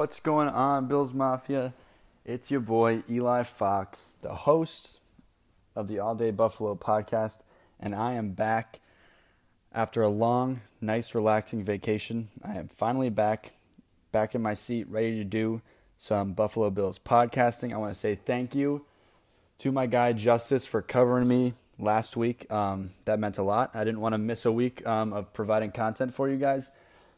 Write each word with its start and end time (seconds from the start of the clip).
What's 0.00 0.18
going 0.18 0.48
on, 0.48 0.86
Bills 0.86 1.12
Mafia? 1.12 1.74
It's 2.24 2.50
your 2.50 2.60
boy 2.60 3.02
Eli 3.10 3.42
Fox, 3.42 4.14
the 4.22 4.34
host 4.34 4.98
of 5.76 5.88
the 5.88 5.98
All 5.98 6.14
Day 6.14 6.30
Buffalo 6.30 6.74
podcast, 6.74 7.40
and 7.78 7.94
I 7.94 8.14
am 8.14 8.30
back 8.30 8.80
after 9.74 10.00
a 10.00 10.08
long, 10.08 10.62
nice, 10.80 11.14
relaxing 11.14 11.62
vacation. 11.62 12.28
I 12.42 12.54
am 12.54 12.68
finally 12.68 13.10
back, 13.10 13.52
back 14.10 14.34
in 14.34 14.40
my 14.40 14.54
seat, 14.54 14.88
ready 14.88 15.16
to 15.16 15.24
do 15.24 15.60
some 15.98 16.32
Buffalo 16.32 16.70
Bills 16.70 16.98
podcasting. 16.98 17.74
I 17.74 17.76
want 17.76 17.92
to 17.92 18.00
say 18.00 18.14
thank 18.14 18.54
you 18.54 18.86
to 19.58 19.70
my 19.70 19.84
guy 19.84 20.14
Justice 20.14 20.66
for 20.66 20.80
covering 20.80 21.28
me 21.28 21.52
last 21.78 22.16
week. 22.16 22.50
Um, 22.50 22.92
that 23.04 23.18
meant 23.18 23.36
a 23.36 23.42
lot. 23.42 23.72
I 23.74 23.84
didn't 23.84 24.00
want 24.00 24.14
to 24.14 24.18
miss 24.18 24.46
a 24.46 24.52
week 24.52 24.80
um, 24.86 25.12
of 25.12 25.34
providing 25.34 25.72
content 25.72 26.14
for 26.14 26.26
you 26.30 26.38
guys. 26.38 26.70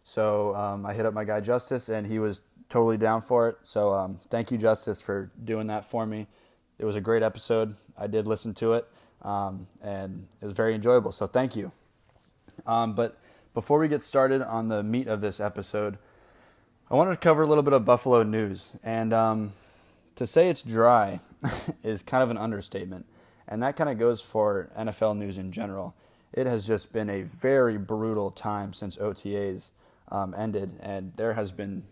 So 0.05 0.55
um, 0.57 0.85
I 0.85 0.95
hit 0.95 1.07
up 1.07 1.15
my 1.15 1.23
guy 1.23 1.41
Justice, 1.41 1.89
and 1.89 2.07
he 2.07 2.19
was 2.19 2.41
totally 2.73 2.97
down 2.97 3.21
for 3.21 3.51
it. 3.51 3.59
So 3.65 3.91
um, 3.91 4.19
thank 4.31 4.51
you, 4.51 4.57
Justice, 4.57 5.03
for 5.03 5.31
doing 5.45 5.67
that 5.67 5.85
for 5.85 6.07
me. 6.07 6.27
It 6.79 6.87
was 6.87 6.97
a 6.97 7.03
great 7.03 7.23
episode. 7.23 7.77
I 7.99 8.07
did 8.07 8.27
listen 8.27 8.55
to 8.55 8.73
it, 8.73 8.89
um, 9.21 9.67
and 9.83 10.27
it 10.41 10.47
was 10.47 10.55
very 10.55 10.75
enjoyable. 10.75 11.13
So 11.13 11.27
thank 11.27 11.55
you. 11.55 11.71
Um, 12.67 12.95
but 12.95 13.19
before 13.53 13.79
we 13.79 13.89
get 13.89 14.03
started 14.03 14.41
on 14.41 14.69
the 14.69 14.83
meat 14.83 15.07
of 15.07 15.21
this 15.21 15.39
episode, 15.39 15.99
I 16.91 16.95
wanted 16.95 17.11
to 17.11 17.19
cover 17.19 17.43
a 17.43 17.47
little 17.47 17.63
bit 17.63 17.75
of 17.75 17.85
Buffalo 17.85 18.23
news. 18.23 18.71
And 18.83 19.13
um, 19.13 19.53
to 20.17 20.27
say 20.27 20.49
it's 20.49 20.63
dry 20.63 21.21
is 21.85 22.03
kind 22.03 22.23
of 22.23 22.31
an 22.31 22.39
understatement. 22.39 23.05
And 23.47 23.63
that 23.63 23.77
kind 23.77 23.91
of 23.91 23.99
goes 23.99 24.23
for 24.23 24.71
NFL 24.79 25.19
news 25.19 25.37
in 25.37 25.53
general. 25.53 25.95
It 26.33 26.47
has 26.47 26.67
just 26.67 26.91
been 26.91 27.11
a 27.11 27.21
very 27.21 27.77
brutal 27.77 28.31
time 28.31 28.73
since 28.73 28.97
OTAs 28.97 29.73
um, 30.09 30.35
ended, 30.35 30.79
and 30.81 31.13
there 31.17 31.35
has 31.35 31.53
been 31.53 31.85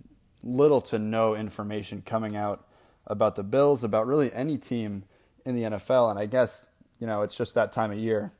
little 0.43 0.81
to 0.81 0.99
no 0.99 1.35
information 1.35 2.03
coming 2.05 2.37
out 2.37 2.67
about 3.07 3.37
the 3.37 3.43
Bills, 3.43 3.85
about 3.85 4.07
really 4.07 4.33
any 4.33 4.57
team 4.57 5.05
in 5.45 5.55
the 5.55 5.63
NFL. 5.63 6.11
And 6.11 6.19
I 6.19 6.27
guess, 6.27 6.67
you 6.99 7.07
know, 7.07 7.23
it's 7.23 7.37
just 7.37 7.55
that 7.55 7.73
time 7.73 7.91
of 7.91 7.99
year, 7.99 8.33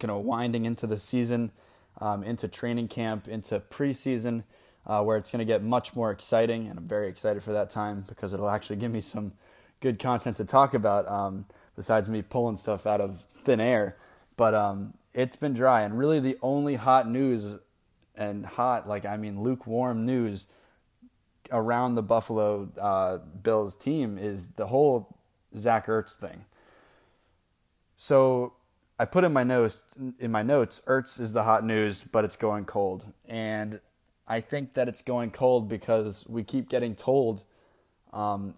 you 0.00 0.06
know, 0.06 0.18
winding 0.18 0.64
into 0.64 0.86
the 0.86 0.98
season, 0.98 1.52
um, 2.00 2.22
into 2.22 2.48
training 2.48 2.88
camp, 2.88 3.28
into 3.28 3.60
preseason, 3.60 4.44
uh, 4.86 5.02
where 5.02 5.16
it's 5.16 5.30
going 5.30 5.38
to 5.38 5.44
get 5.44 5.62
much 5.62 5.94
more 5.94 6.10
exciting. 6.10 6.66
And 6.66 6.78
I'm 6.78 6.88
very 6.88 7.08
excited 7.08 7.42
for 7.42 7.52
that 7.52 7.70
time 7.70 8.04
because 8.08 8.32
it'll 8.32 8.50
actually 8.50 8.76
give 8.76 8.90
me 8.90 9.00
some 9.00 9.32
good 9.80 9.98
content 9.98 10.36
to 10.38 10.44
talk 10.44 10.74
about 10.74 11.08
um, 11.08 11.46
besides 11.76 12.08
me 12.08 12.22
pulling 12.22 12.56
stuff 12.56 12.86
out 12.86 13.00
of 13.00 13.20
thin 13.20 13.60
air. 13.60 13.96
But 14.36 14.54
um, 14.54 14.94
it's 15.14 15.36
been 15.36 15.54
dry. 15.54 15.82
And 15.82 15.98
really, 15.98 16.20
the 16.20 16.38
only 16.42 16.76
hot 16.76 17.08
news 17.08 17.58
and 18.16 18.44
hot, 18.44 18.88
like, 18.88 19.04
I 19.04 19.16
mean, 19.16 19.42
lukewarm 19.42 20.04
news 20.04 20.46
around 21.52 21.94
the 21.94 22.02
Buffalo 22.02 22.70
uh, 22.80 23.18
Bills 23.18 23.76
team 23.76 24.18
is 24.18 24.48
the 24.56 24.66
whole 24.66 25.18
Zach 25.56 25.86
Ertz 25.86 26.14
thing. 26.16 26.46
So 27.96 28.54
I 28.98 29.04
put 29.04 29.24
in 29.24 29.32
my 29.32 29.44
notes 29.44 29.82
in 30.18 30.30
my 30.32 30.42
notes, 30.42 30.80
Ertz 30.86 31.20
is 31.20 31.32
the 31.32 31.44
hot 31.44 31.64
news, 31.64 32.04
but 32.10 32.24
it's 32.24 32.36
going 32.36 32.64
cold, 32.64 33.12
and 33.28 33.80
I 34.26 34.40
think 34.40 34.74
that 34.74 34.88
it's 34.88 35.02
going 35.02 35.30
cold 35.30 35.68
because 35.68 36.24
we 36.28 36.42
keep 36.42 36.68
getting 36.68 36.94
told 36.94 37.42
um, 38.12 38.54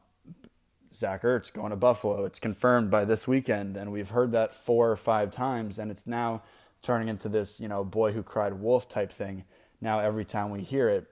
Zach 0.95 1.23
Ertz 1.23 1.53
going 1.53 1.71
to 1.71 1.77
Buffalo. 1.77 2.25
It's 2.25 2.39
confirmed 2.39 2.91
by 2.91 3.05
this 3.05 3.27
weekend, 3.27 3.77
and 3.77 3.91
we've 3.91 4.11
heard 4.11 4.33
that 4.33 4.55
four 4.55 4.91
or 4.91 4.97
five 4.97 5.31
times, 5.31 5.79
and 5.79 5.91
it's 5.91 6.07
now 6.07 6.43
turning 6.83 7.09
into 7.09 7.29
this, 7.29 7.59
you 7.59 7.67
know, 7.67 7.83
boy 7.83 8.13
who 8.13 8.23
cried 8.23 8.55
wolf 8.55 8.89
type 8.89 9.11
thing. 9.11 9.45
Now 9.81 10.01
every 10.01 10.25
time 10.25 10.51
we 10.51 10.63
hear 10.63 10.89
it, 10.89 11.07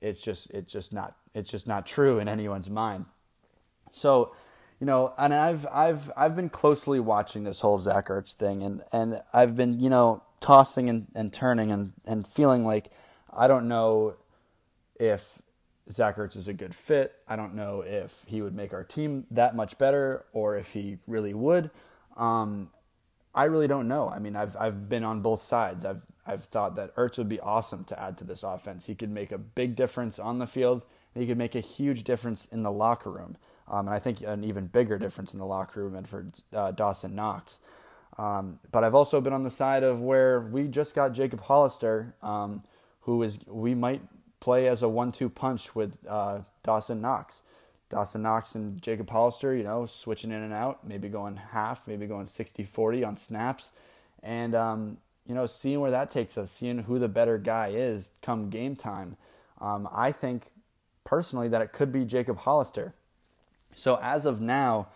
it's 0.00 0.20
just 0.20 0.50
it's 0.50 0.72
just 0.72 0.92
not 0.92 1.16
it's 1.34 1.50
just 1.50 1.66
not 1.66 1.86
true 1.86 2.18
in 2.18 2.28
anyone's 2.28 2.70
mind. 2.70 3.06
So, 3.92 4.34
you 4.78 4.86
know, 4.86 5.12
and 5.18 5.34
I've 5.34 5.66
I've 5.72 6.10
I've 6.16 6.36
been 6.36 6.48
closely 6.48 7.00
watching 7.00 7.44
this 7.44 7.60
whole 7.60 7.78
Zach 7.78 8.08
Ertz 8.08 8.32
thing, 8.32 8.62
and 8.62 8.82
and 8.92 9.20
I've 9.32 9.56
been 9.56 9.80
you 9.80 9.90
know 9.90 10.22
tossing 10.40 10.88
and, 10.88 11.06
and 11.14 11.32
turning 11.32 11.70
and 11.70 11.92
and 12.06 12.26
feeling 12.26 12.64
like 12.64 12.90
I 13.32 13.46
don't 13.46 13.68
know 13.68 14.14
if 14.98 15.40
Zach 15.90 16.16
Ertz 16.16 16.36
is 16.36 16.48
a 16.48 16.52
good 16.52 16.74
fit. 16.74 17.14
I 17.28 17.36
don't 17.36 17.54
know 17.54 17.82
if 17.82 18.22
he 18.26 18.42
would 18.42 18.54
make 18.54 18.72
our 18.72 18.84
team 18.84 19.26
that 19.30 19.54
much 19.54 19.76
better 19.78 20.24
or 20.32 20.56
if 20.56 20.72
he 20.72 20.98
really 21.06 21.34
would. 21.34 21.70
Um, 22.16 22.70
I 23.34 23.44
really 23.44 23.68
don't 23.68 23.88
know. 23.88 24.08
I 24.08 24.18
mean, 24.18 24.36
I've 24.36 24.56
I've 24.56 24.88
been 24.88 25.04
on 25.04 25.20
both 25.20 25.42
sides. 25.42 25.84
I've 25.84 26.02
I've 26.30 26.44
thought 26.44 26.76
that 26.76 26.94
Ertz 26.94 27.18
would 27.18 27.28
be 27.28 27.40
awesome 27.40 27.84
to 27.84 28.00
add 28.00 28.16
to 28.18 28.24
this 28.24 28.42
offense. 28.42 28.86
He 28.86 28.94
could 28.94 29.10
make 29.10 29.32
a 29.32 29.38
big 29.38 29.74
difference 29.74 30.18
on 30.18 30.38
the 30.38 30.46
field, 30.46 30.82
and 31.14 31.22
he 31.22 31.28
could 31.28 31.38
make 31.38 31.54
a 31.54 31.60
huge 31.60 32.04
difference 32.04 32.46
in 32.52 32.62
the 32.62 32.70
locker 32.70 33.10
room. 33.10 33.36
Um, 33.66 33.88
and 33.88 33.94
I 33.94 33.98
think 33.98 34.20
an 34.22 34.44
even 34.44 34.66
bigger 34.66 34.98
difference 34.98 35.32
in 35.32 35.38
the 35.38 35.46
locker 35.46 35.82
room 35.82 35.94
and 35.94 36.08
for 36.08 36.26
uh, 36.52 36.70
Dawson 36.72 37.14
Knox. 37.14 37.60
Um, 38.18 38.58
but 38.70 38.84
I've 38.84 38.94
also 38.94 39.20
been 39.20 39.32
on 39.32 39.44
the 39.44 39.50
side 39.50 39.82
of 39.82 40.00
where 40.02 40.40
we 40.40 40.68
just 40.68 40.94
got 40.94 41.12
Jacob 41.12 41.42
Hollister, 41.42 42.14
um, 42.22 42.62
who 43.02 43.22
is 43.22 43.38
we 43.46 43.74
might 43.74 44.02
play 44.40 44.68
as 44.68 44.82
a 44.82 44.88
one-two 44.88 45.28
punch 45.28 45.74
with 45.74 45.98
uh, 46.08 46.40
Dawson 46.62 47.00
Knox. 47.00 47.42
Dawson 47.88 48.22
Knox 48.22 48.54
and 48.54 48.80
Jacob 48.80 49.10
Hollister, 49.10 49.54
you 49.54 49.64
know, 49.64 49.84
switching 49.86 50.30
in 50.30 50.42
and 50.42 50.52
out, 50.52 50.86
maybe 50.86 51.08
going 51.08 51.36
half, 51.36 51.88
maybe 51.88 52.06
going 52.06 52.26
60-40 52.26 53.06
on 53.06 53.16
snaps. 53.16 53.72
And 54.22 54.54
um, 54.54 54.98
you 55.30 55.36
know, 55.36 55.46
seeing 55.46 55.78
where 55.78 55.92
that 55.92 56.10
takes 56.10 56.36
us, 56.36 56.50
seeing 56.50 56.80
who 56.80 56.98
the 56.98 57.08
better 57.08 57.38
guy 57.38 57.68
is 57.68 58.10
come 58.20 58.50
game 58.50 58.74
time. 58.74 59.16
Um, 59.60 59.88
I 59.92 60.10
think 60.10 60.50
personally 61.04 61.46
that 61.46 61.62
it 61.62 61.70
could 61.72 61.92
be 61.92 62.04
Jacob 62.04 62.38
Hollister. 62.38 62.94
So 63.72 64.00
as 64.02 64.26
of 64.26 64.40
now, 64.40 64.88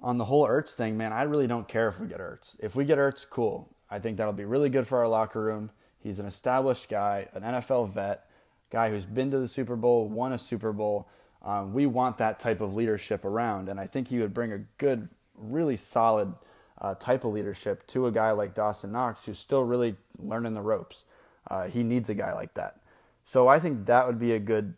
on 0.00 0.18
the 0.18 0.24
whole 0.24 0.48
Ertz 0.48 0.72
thing, 0.72 0.96
man, 0.96 1.12
I 1.12 1.22
really 1.22 1.46
don't 1.46 1.68
care 1.68 1.86
if 1.86 2.00
we 2.00 2.08
get 2.08 2.18
Ertz. 2.18 2.56
If 2.58 2.74
we 2.74 2.84
get 2.84 2.98
Ertz, 2.98 3.24
cool. 3.30 3.68
I 3.88 4.00
think 4.00 4.16
that'll 4.16 4.32
be 4.32 4.44
really 4.44 4.68
good 4.68 4.88
for 4.88 4.98
our 4.98 5.06
locker 5.06 5.40
room. 5.40 5.70
He's 6.00 6.18
an 6.18 6.26
established 6.26 6.88
guy, 6.88 7.28
an 7.32 7.42
NFL 7.42 7.90
vet, 7.90 8.26
guy 8.68 8.90
who's 8.90 9.06
been 9.06 9.30
to 9.30 9.38
the 9.38 9.46
Super 9.46 9.76
Bowl, 9.76 10.08
won 10.08 10.32
a 10.32 10.40
Super 10.40 10.72
Bowl. 10.72 11.08
Um, 11.40 11.72
we 11.72 11.86
want 11.86 12.18
that 12.18 12.40
type 12.40 12.60
of 12.60 12.74
leadership 12.74 13.24
around, 13.24 13.68
and 13.68 13.78
I 13.78 13.86
think 13.86 14.08
he 14.08 14.18
would 14.18 14.34
bring 14.34 14.50
a 14.50 14.64
good, 14.78 15.08
really 15.36 15.76
solid 15.76 16.34
uh, 16.80 16.94
type 16.94 17.24
of 17.24 17.32
leadership 17.32 17.86
to 17.88 18.06
a 18.06 18.12
guy 18.12 18.32
like 18.32 18.54
Dawson 18.54 18.92
Knox 18.92 19.24
who's 19.24 19.38
still 19.38 19.62
really 19.62 19.96
learning 20.18 20.54
the 20.54 20.60
ropes. 20.60 21.04
Uh, 21.48 21.68
he 21.68 21.82
needs 21.82 22.08
a 22.08 22.14
guy 22.14 22.32
like 22.32 22.54
that. 22.54 22.80
So 23.24 23.48
I 23.48 23.58
think 23.58 23.86
that 23.86 24.06
would 24.06 24.18
be 24.18 24.32
a 24.32 24.38
good 24.38 24.74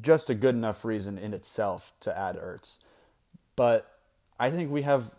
just 0.00 0.28
a 0.28 0.34
good 0.34 0.54
enough 0.54 0.84
reason 0.84 1.18
in 1.18 1.32
itself 1.32 1.92
to 2.00 2.16
add 2.16 2.36
Ertz. 2.36 2.78
But 3.54 3.98
I 4.40 4.50
think 4.50 4.70
we 4.70 4.82
have 4.82 5.12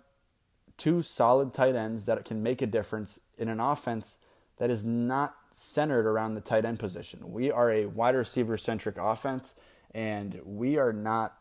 two 0.77 1.01
solid 1.01 1.53
tight 1.53 1.75
ends 1.75 2.05
that 2.05 2.23
can 2.25 2.43
make 2.43 2.61
a 2.61 2.67
difference 2.67 3.19
in 3.37 3.47
an 3.47 3.59
offense 3.59 4.17
that 4.57 4.69
is 4.69 4.83
not 4.83 5.35
centered 5.53 6.05
around 6.05 6.33
the 6.33 6.41
tight 6.41 6.65
end 6.65 6.79
position. 6.79 7.31
We 7.31 7.51
are 7.51 7.71
a 7.71 7.85
wide 7.85 8.15
receiver 8.15 8.57
centric 8.57 8.97
offense, 8.97 9.55
and 9.93 10.41
we 10.43 10.77
are 10.77 10.91
not 10.91 11.37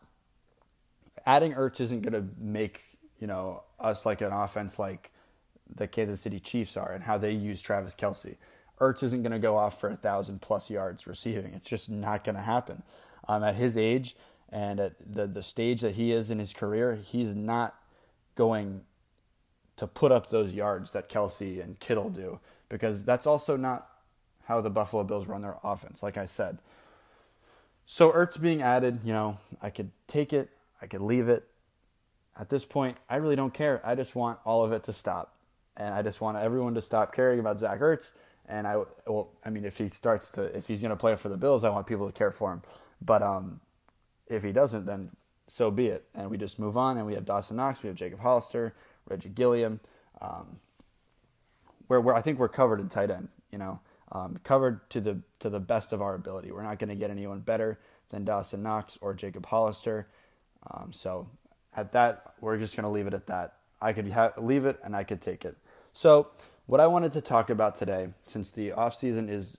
adding 1.25 1.53
Ertz 1.53 1.81
isn't 1.81 2.01
going 2.01 2.13
to 2.13 2.29
make 2.37 2.94
you 3.19 3.27
know 3.27 3.63
us 3.79 4.05
like 4.05 4.21
an 4.21 4.31
offense 4.31 4.79
like 4.79 5.11
the 5.73 5.87
Kansas 5.87 6.21
City 6.21 6.39
Chiefs 6.39 6.77
are 6.77 6.91
and 6.91 7.03
how 7.03 7.17
they 7.17 7.31
use 7.31 7.61
Travis 7.61 7.95
Kelce. 7.95 8.35
Ertz 8.79 9.03
isn't 9.03 9.23
going 9.23 9.31
to 9.31 9.39
go 9.39 9.55
off 9.55 9.79
for 9.79 9.89
a 9.89 9.95
thousand 9.95 10.41
plus 10.41 10.69
yards 10.69 11.07
receiving. 11.07 11.53
It's 11.53 11.69
just 11.69 11.89
not 11.89 12.23
going 12.23 12.35
to 12.35 12.41
happen. 12.41 12.83
Um, 13.27 13.43
at 13.43 13.55
his 13.55 13.75
age 13.77 14.15
and 14.49 14.79
at 14.79 14.93
the 14.99 15.25
the 15.27 15.41
stage 15.41 15.81
that 15.81 15.95
he 15.95 16.11
is 16.11 16.29
in 16.29 16.39
his 16.39 16.53
career, 16.53 16.95
he's 16.95 17.35
not 17.35 17.75
going 18.35 18.81
to 19.77 19.87
put 19.87 20.11
up 20.11 20.29
those 20.29 20.53
yards 20.53 20.91
that 20.91 21.09
Kelsey 21.09 21.59
and 21.59 21.79
Kittle 21.79 22.09
do 22.09 22.39
because 22.69 23.03
that's 23.03 23.25
also 23.25 23.57
not 23.57 23.89
how 24.45 24.61
the 24.61 24.69
Buffalo 24.69 25.03
Bills 25.03 25.27
run 25.27 25.41
their 25.41 25.57
offense. 25.63 26.03
Like 26.03 26.17
I 26.17 26.25
said. 26.25 26.59
So 27.87 28.11
Ertz 28.11 28.39
being 28.39 28.61
added, 28.61 29.01
you 29.03 29.13
know, 29.13 29.37
I 29.61 29.69
could 29.69 29.91
take 30.07 30.33
it, 30.33 30.49
I 30.81 30.87
could 30.87 31.01
leave 31.01 31.29
it. 31.29 31.47
At 32.37 32.49
this 32.49 32.65
point, 32.65 32.97
I 33.09 33.15
really 33.15 33.35
don't 33.35 33.53
care. 33.53 33.81
I 33.83 33.95
just 33.95 34.15
want 34.15 34.39
all 34.45 34.63
of 34.63 34.71
it 34.73 34.83
to 34.85 34.93
stop, 34.93 35.35
and 35.77 35.93
I 35.93 36.01
just 36.01 36.19
want 36.21 36.37
everyone 36.37 36.73
to 36.75 36.81
stop 36.81 37.15
caring 37.15 37.39
about 37.39 37.59
Zach 37.59 37.79
Ertz. 37.79 38.11
And 38.47 38.67
I, 38.67 38.83
well, 39.07 39.29
I 39.43 39.49
mean, 39.49 39.65
if 39.65 39.77
he 39.77 39.89
starts 39.89 40.29
to, 40.31 40.43
if 40.55 40.67
he's 40.67 40.81
going 40.81 40.91
to 40.91 40.97
play 40.97 41.15
for 41.15 41.29
the 41.29 41.37
Bills, 41.37 41.63
I 41.63 41.69
want 41.69 41.87
people 41.87 42.05
to 42.05 42.13
care 42.13 42.31
for 42.31 42.51
him. 42.53 42.61
But 43.01 43.23
um, 43.23 43.61
if 44.27 44.43
he 44.43 44.51
doesn't, 44.51 44.85
then 44.85 45.11
so 45.47 45.71
be 45.71 45.87
it. 45.87 46.05
And 46.15 46.29
we 46.29 46.37
just 46.37 46.59
move 46.59 46.77
on. 46.77 46.97
And 46.97 47.07
we 47.07 47.15
have 47.15 47.25
Dawson 47.25 47.57
Knox, 47.57 47.81
we 47.81 47.87
have 47.87 47.95
Jacob 47.95 48.19
Hollister, 48.19 48.75
Reggie 49.07 49.29
Gilliam. 49.29 49.79
Um, 50.21 50.59
where, 51.87 52.01
where 52.01 52.15
I 52.15 52.21
think 52.21 52.39
we're 52.39 52.49
covered 52.49 52.79
in 52.79 52.89
tight 52.89 53.11
end. 53.11 53.29
You 53.51 53.57
know, 53.57 53.79
um, 54.11 54.39
covered 54.43 54.89
to 54.91 55.01
the 55.01 55.21
to 55.39 55.49
the 55.49 55.59
best 55.59 55.93
of 55.93 56.01
our 56.01 56.15
ability. 56.15 56.51
We're 56.51 56.63
not 56.63 56.79
going 56.79 56.89
to 56.89 56.95
get 56.95 57.09
anyone 57.09 57.39
better 57.39 57.79
than 58.09 58.25
Dawson 58.25 58.63
Knox 58.63 58.97
or 59.01 59.13
Jacob 59.13 59.45
Hollister. 59.45 60.07
Um, 60.69 60.91
so 60.93 61.27
at 61.75 61.91
that, 61.93 62.33
we're 62.41 62.57
just 62.57 62.75
going 62.75 62.83
to 62.83 62.89
leave 62.89 63.07
it 63.07 63.13
at 63.13 63.27
that. 63.27 63.55
I 63.81 63.93
could 63.93 64.11
ha- 64.11 64.33
leave 64.37 64.65
it 64.65 64.79
and 64.83 64.95
I 64.95 65.03
could 65.03 65.21
take 65.21 65.45
it. 65.45 65.57
So 65.93 66.31
what 66.65 66.79
I 66.79 66.87
wanted 66.87 67.11
to 67.13 67.21
talk 67.21 67.49
about 67.49 67.75
today, 67.75 68.09
since 68.25 68.49
the 68.49 68.71
off 68.71 68.95
season 68.95 69.29
is 69.29 69.57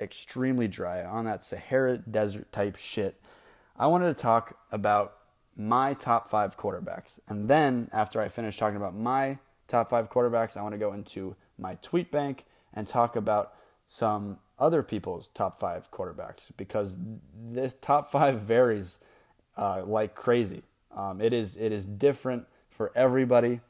extremely 0.00 0.68
dry 0.68 1.04
on 1.04 1.24
that 1.26 1.44
Sahara 1.44 1.98
desert 1.98 2.50
type 2.52 2.76
shit, 2.76 3.20
I 3.76 3.86
wanted 3.86 4.16
to 4.16 4.20
talk 4.20 4.58
about 4.72 5.14
my 5.56 5.94
top 5.94 6.28
five 6.28 6.56
quarterbacks. 6.56 7.18
And 7.28 7.48
then 7.48 7.88
after 7.92 8.20
I 8.20 8.28
finish 8.28 8.56
talking 8.56 8.76
about 8.76 8.96
my 8.96 9.38
top 9.66 9.90
five 9.90 10.10
quarterbacks, 10.10 10.56
I 10.56 10.62
want 10.62 10.72
to 10.72 10.78
go 10.78 10.92
into 10.92 11.36
my 11.58 11.76
tweet 11.82 12.10
bank 12.10 12.44
and 12.72 12.86
talk 12.86 13.16
about 13.16 13.52
some 13.88 14.38
other 14.58 14.82
people's 14.82 15.28
top 15.28 15.58
five 15.58 15.90
quarterbacks 15.90 16.50
because 16.56 16.96
this 17.34 17.74
top 17.80 18.10
five 18.10 18.40
varies 18.40 18.98
uh, 19.56 19.82
like 19.84 20.14
crazy. 20.14 20.62
Um, 20.94 21.20
it 21.20 21.32
is 21.32 21.56
it 21.56 21.72
is 21.72 21.86
different 21.86 22.46
for 22.70 22.92
everybody. 22.94 23.60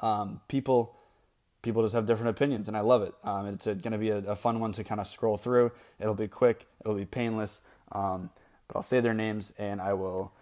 Um, 0.00 0.40
people 0.48 0.96
people 1.62 1.82
just 1.82 1.94
have 1.94 2.06
different 2.06 2.30
opinions, 2.30 2.68
and 2.68 2.76
I 2.76 2.80
love 2.80 3.02
it. 3.02 3.14
Um, 3.24 3.46
it's 3.46 3.66
going 3.66 3.92
to 3.92 3.98
be 3.98 4.10
a, 4.10 4.18
a, 4.18 4.36
fun 4.36 4.60
one 4.60 4.72
to 4.72 4.84
kind 4.84 5.00
of 5.00 5.06
scroll 5.06 5.36
through. 5.36 5.72
It'll 5.98 6.14
be 6.14 6.28
quick. 6.28 6.66
It'll 6.80 6.94
be 6.94 7.04
painless. 7.04 7.60
Um, 7.92 8.30
but 8.66 8.76
I'll 8.76 8.82
say 8.82 9.00
their 9.00 9.14
names, 9.14 9.52
and 9.58 9.80
I 9.80 9.92
will 9.92 10.32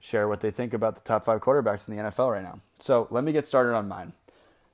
share 0.00 0.28
what 0.28 0.40
they 0.40 0.50
think 0.50 0.72
about 0.72 0.94
the 0.94 1.00
top 1.02 1.24
five 1.24 1.40
quarterbacks 1.40 1.88
in 1.88 1.96
the 1.96 2.02
NFL 2.02 2.32
right 2.32 2.42
now. 2.42 2.60
So 2.78 3.08
let 3.10 3.24
me 3.24 3.32
get 3.32 3.46
started 3.46 3.74
on 3.74 3.88
mine. 3.88 4.12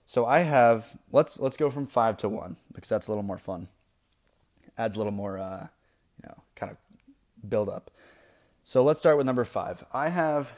So 0.07 0.27
I 0.27 0.41
have 0.41 0.97
let's 1.11 1.41
let's 1.41 1.57
go 1.57 1.71
from 1.71 1.87
five 1.87 2.19
to 2.19 2.29
one 2.29 2.57
because 2.75 2.89
that's 2.89 3.07
a 3.07 3.11
little 3.11 3.23
more 3.23 3.39
fun. 3.39 3.69
Adds 4.77 4.97
a 4.97 4.99
little 4.99 5.13
more, 5.13 5.39
uh, 5.39 5.69
you 6.23 6.29
know, 6.29 6.43
kind 6.55 6.73
of 6.73 6.77
build 7.49 7.69
up. 7.69 7.91
So 8.65 8.85
let's 8.85 9.01
start 9.01 9.17
with 9.17 9.27
number 9.27 9.45
five. 9.45 9.85
I 9.93 10.09
have 10.09 10.53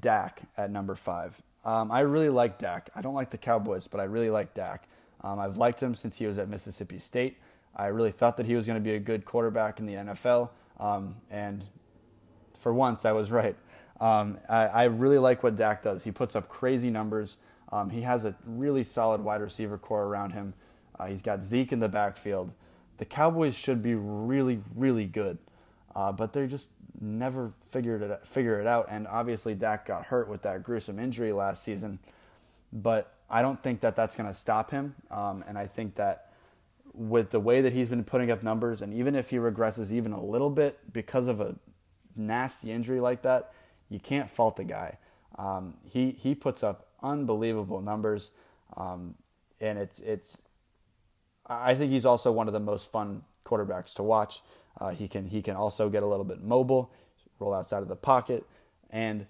Dak 0.00 0.42
at 0.56 0.70
number 0.70 0.94
five. 0.94 1.42
Um, 1.64 1.90
I 1.90 2.00
really 2.00 2.28
like 2.28 2.58
Dak. 2.58 2.90
I 2.94 3.02
don't 3.02 3.14
like 3.14 3.30
the 3.30 3.38
Cowboys, 3.38 3.88
but 3.88 4.00
I 4.00 4.04
really 4.04 4.30
like 4.30 4.54
Dak. 4.54 4.88
Um, 5.22 5.38
I've 5.38 5.56
liked 5.56 5.82
him 5.82 5.94
since 5.94 6.16
he 6.16 6.26
was 6.26 6.38
at 6.38 6.48
Mississippi 6.48 6.98
State. 6.98 7.38
I 7.74 7.86
really 7.86 8.12
thought 8.12 8.36
that 8.36 8.46
he 8.46 8.54
was 8.54 8.66
going 8.66 8.78
to 8.78 8.84
be 8.84 8.94
a 8.94 9.00
good 9.00 9.24
quarterback 9.24 9.80
in 9.80 9.86
the 9.86 9.94
NFL, 9.94 10.50
um, 10.78 11.16
and 11.30 11.64
for 12.58 12.72
once, 12.72 13.04
I 13.04 13.12
was 13.12 13.30
right. 13.30 13.56
Um, 14.00 14.38
I, 14.48 14.66
I, 14.66 14.84
really 14.84 15.18
like 15.18 15.42
what 15.42 15.56
Dak 15.56 15.82
does. 15.82 16.04
He 16.04 16.12
puts 16.12 16.36
up 16.36 16.48
crazy 16.48 16.88
numbers. 16.88 17.36
Um, 17.72 17.90
he 17.90 18.02
has 18.02 18.24
a 18.24 18.36
really 18.46 18.84
solid 18.84 19.20
wide 19.22 19.40
receiver 19.40 19.76
corps 19.76 20.04
around 20.04 20.30
him. 20.30 20.54
Uh, 20.98 21.06
he's 21.06 21.20
got 21.20 21.42
Zeke 21.42 21.72
in 21.72 21.80
the 21.80 21.88
backfield. 21.88 22.52
The 22.98 23.04
Cowboys 23.04 23.56
should 23.56 23.82
be 23.82 23.96
really, 23.96 24.60
really 24.76 25.04
good, 25.04 25.38
uh, 25.98 26.12
but 26.12 26.32
they 26.32 26.46
just 26.46 26.70
never 27.00 27.52
figured 27.70 28.02
it 28.02 28.20
figure 28.24 28.60
it 28.60 28.68
out. 28.68 28.86
And 28.88 29.08
obviously, 29.08 29.56
Dak 29.56 29.84
got 29.84 30.04
hurt 30.06 30.28
with 30.28 30.42
that 30.42 30.62
gruesome 30.62 31.00
injury 31.00 31.32
last 31.32 31.64
season, 31.64 31.98
but 32.72 33.14
I 33.28 33.42
don't 33.42 33.60
think 33.60 33.80
that 33.80 33.96
that's 33.96 34.14
going 34.14 34.28
to 34.28 34.34
stop 34.34 34.70
him. 34.70 34.94
Um, 35.10 35.42
and 35.48 35.58
I 35.58 35.66
think 35.66 35.96
that 35.96 36.30
with 36.94 37.30
the 37.30 37.40
way 37.40 37.60
that 37.60 37.72
he's 37.72 37.88
been 37.88 38.04
putting 38.04 38.30
up 38.30 38.44
numbers, 38.44 38.80
and 38.80 38.94
even 38.94 39.16
if 39.16 39.30
he 39.30 39.38
regresses 39.38 39.90
even 39.90 40.12
a 40.12 40.24
little 40.24 40.50
bit 40.50 40.78
because 40.92 41.26
of 41.26 41.40
a 41.40 41.56
nasty 42.14 42.70
injury 42.70 43.00
like 43.00 43.22
that, 43.22 43.52
you 43.90 43.98
can't 43.98 44.30
fault 44.30 44.54
the 44.54 44.62
guy. 44.62 44.98
Um, 45.36 45.74
he 45.82 46.12
he 46.12 46.36
puts 46.36 46.62
up 46.62 46.86
unbelievable 47.02 47.80
numbers, 47.80 48.30
um, 48.76 49.16
and 49.60 49.80
it's 49.80 49.98
it's. 49.98 50.42
I 51.44 51.74
think 51.74 51.90
he's 51.90 52.06
also 52.06 52.30
one 52.30 52.46
of 52.46 52.52
the 52.52 52.60
most 52.60 52.92
fun 52.92 53.22
quarterbacks 53.44 53.94
to 53.94 54.04
watch. 54.04 54.42
Uh, 54.80 54.90
he 54.90 55.08
can 55.08 55.26
he 55.26 55.42
can 55.42 55.56
also 55.56 55.88
get 55.88 56.02
a 56.02 56.06
little 56.06 56.24
bit 56.24 56.42
mobile, 56.42 56.92
roll 57.38 57.54
outside 57.54 57.82
of 57.82 57.88
the 57.88 57.96
pocket, 57.96 58.44
and 58.90 59.26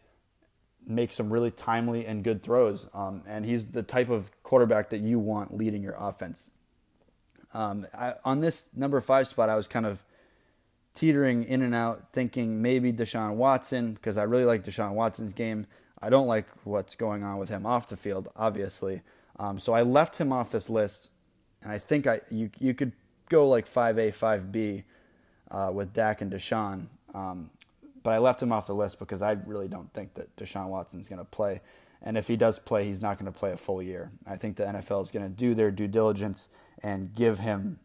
make 0.87 1.13
some 1.13 1.31
really 1.31 1.51
timely 1.51 2.07
and 2.07 2.25
good 2.25 2.43
throws. 2.43 2.89
Um, 2.95 3.23
and 3.27 3.45
he's 3.45 3.67
the 3.67 3.83
type 3.83 4.09
of 4.09 4.31
quarterback 4.43 4.91
that 4.91 5.01
you 5.01 5.19
want 5.19 5.57
leading 5.57 5.83
your 5.83 5.97
offense. 5.99 6.51
Um, 7.55 7.87
I, 7.95 8.15
on 8.25 8.41
this 8.41 8.67
number 8.75 9.01
five 9.01 9.27
spot, 9.27 9.49
I 9.49 9.57
was 9.57 9.69
kind 9.69 9.87
of 9.87 10.05
teetering 10.95 11.45
in 11.45 11.63
and 11.63 11.75
out, 11.75 12.13
thinking 12.13 12.61
maybe 12.61 12.93
Deshaun 12.93 13.35
Watson 13.35 13.95
because 13.95 14.17
I 14.17 14.25
really 14.25 14.45
like 14.45 14.65
Deshaun 14.65 14.93
Watson's 14.93 15.33
game. 15.33 15.67
I 16.01 16.11
don't 16.11 16.27
like 16.27 16.47
what's 16.65 16.95
going 16.95 17.23
on 17.23 17.39
with 17.39 17.49
him 17.49 17.67
off 17.67 17.89
the 17.89 17.97
field, 17.97 18.29
obviously. 18.37 19.03
Um, 19.39 19.59
so 19.59 19.73
I 19.73 19.83
left 19.83 20.17
him 20.17 20.33
off 20.33 20.51
this 20.51 20.69
list, 20.69 21.11
and 21.63 21.71
I 21.71 21.79
think 21.79 22.07
I 22.07 22.21
you 22.31 22.51
you 22.59 22.75
could 22.75 22.93
go 23.29 23.49
like 23.49 23.67
five 23.67 23.99
A, 23.99 24.11
five 24.11 24.51
B 24.51 24.85
uh, 25.51 25.71
with 25.73 25.93
Dak 25.93 26.21
and 26.21 26.33
Deshaun, 26.33 26.87
um, 27.15 27.51
but 28.03 28.15
I 28.15 28.19
left 28.19 28.43
him 28.43 28.53
off 28.53 28.67
the 28.67 28.75
list 28.75 28.99
because 28.99 29.23
I 29.23 29.33
really 29.33 29.69
don't 29.69 29.93
think 29.93 30.15
that 30.15 30.35
Deshaun 30.37 30.69
Watson's 30.69 31.09
going 31.09 31.19
to 31.19 31.25
play, 31.25 31.61
and 32.03 32.17
if 32.17 32.29
he 32.29 32.37
does 32.37 32.59
play, 32.59 32.85
he's 32.85 33.03
not 33.03 33.19
going 33.19 33.31
to 33.31 33.39
play 33.39 33.53
a 33.53 33.57
full 33.57 33.83
year. 33.83 34.11
I 34.27 34.37
think 34.37 34.57
the 34.57 34.65
NFL 34.65 35.03
is 35.03 35.11
going 35.11 35.25
to 35.25 35.35
do 35.35 35.55
their 35.55 35.71
due 35.71 35.89
diligence 35.89 36.49
and 36.83 37.15
give 37.15 37.41
him 37.41 37.81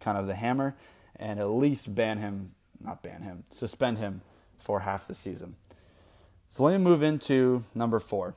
kind 0.00 0.16
of 0.16 0.26
the 0.26 0.34
hammer, 0.34 0.76
and 1.16 1.38
at 1.38 1.50
least 1.50 1.94
ban 1.94 2.18
him, 2.18 2.52
not 2.80 3.02
ban 3.02 3.22
him, 3.22 3.44
suspend 3.50 3.98
him 3.98 4.22
for 4.58 4.80
half 4.80 5.06
the 5.06 5.14
season. 5.14 5.56
So 6.50 6.64
let 6.64 6.78
me 6.78 6.82
move 6.82 7.02
into 7.02 7.64
number 7.74 8.00
four. 8.00 8.34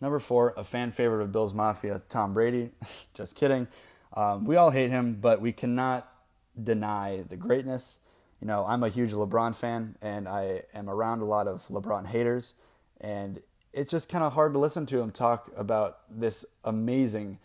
Number 0.00 0.18
four, 0.18 0.54
a 0.56 0.64
fan 0.64 0.90
favorite 0.90 1.22
of 1.22 1.32
Bills 1.32 1.54
Mafia, 1.54 2.02
Tom 2.08 2.34
Brady. 2.34 2.70
Just 3.14 3.34
kidding. 3.34 3.68
Um, 4.14 4.44
we 4.44 4.56
all 4.56 4.70
hate 4.70 4.90
him, 4.90 5.14
but 5.20 5.40
we 5.40 5.52
cannot 5.52 6.11
deny 6.60 7.22
the 7.28 7.36
greatness. 7.36 7.98
You 8.40 8.46
know, 8.46 8.66
I'm 8.66 8.82
a 8.82 8.88
huge 8.88 9.12
LeBron 9.12 9.54
fan, 9.54 9.96
and 10.02 10.28
I 10.28 10.62
am 10.74 10.90
around 10.90 11.20
a 11.20 11.24
lot 11.24 11.46
of 11.46 11.66
LeBron 11.68 12.06
haters, 12.06 12.54
and 13.00 13.40
it's 13.72 13.90
just 13.90 14.08
kind 14.08 14.24
of 14.24 14.32
hard 14.32 14.52
to 14.52 14.58
listen 14.58 14.84
to 14.86 15.00
him 15.00 15.10
talk 15.10 15.50
about 15.56 15.98
this 16.10 16.44
amazing, 16.64 17.38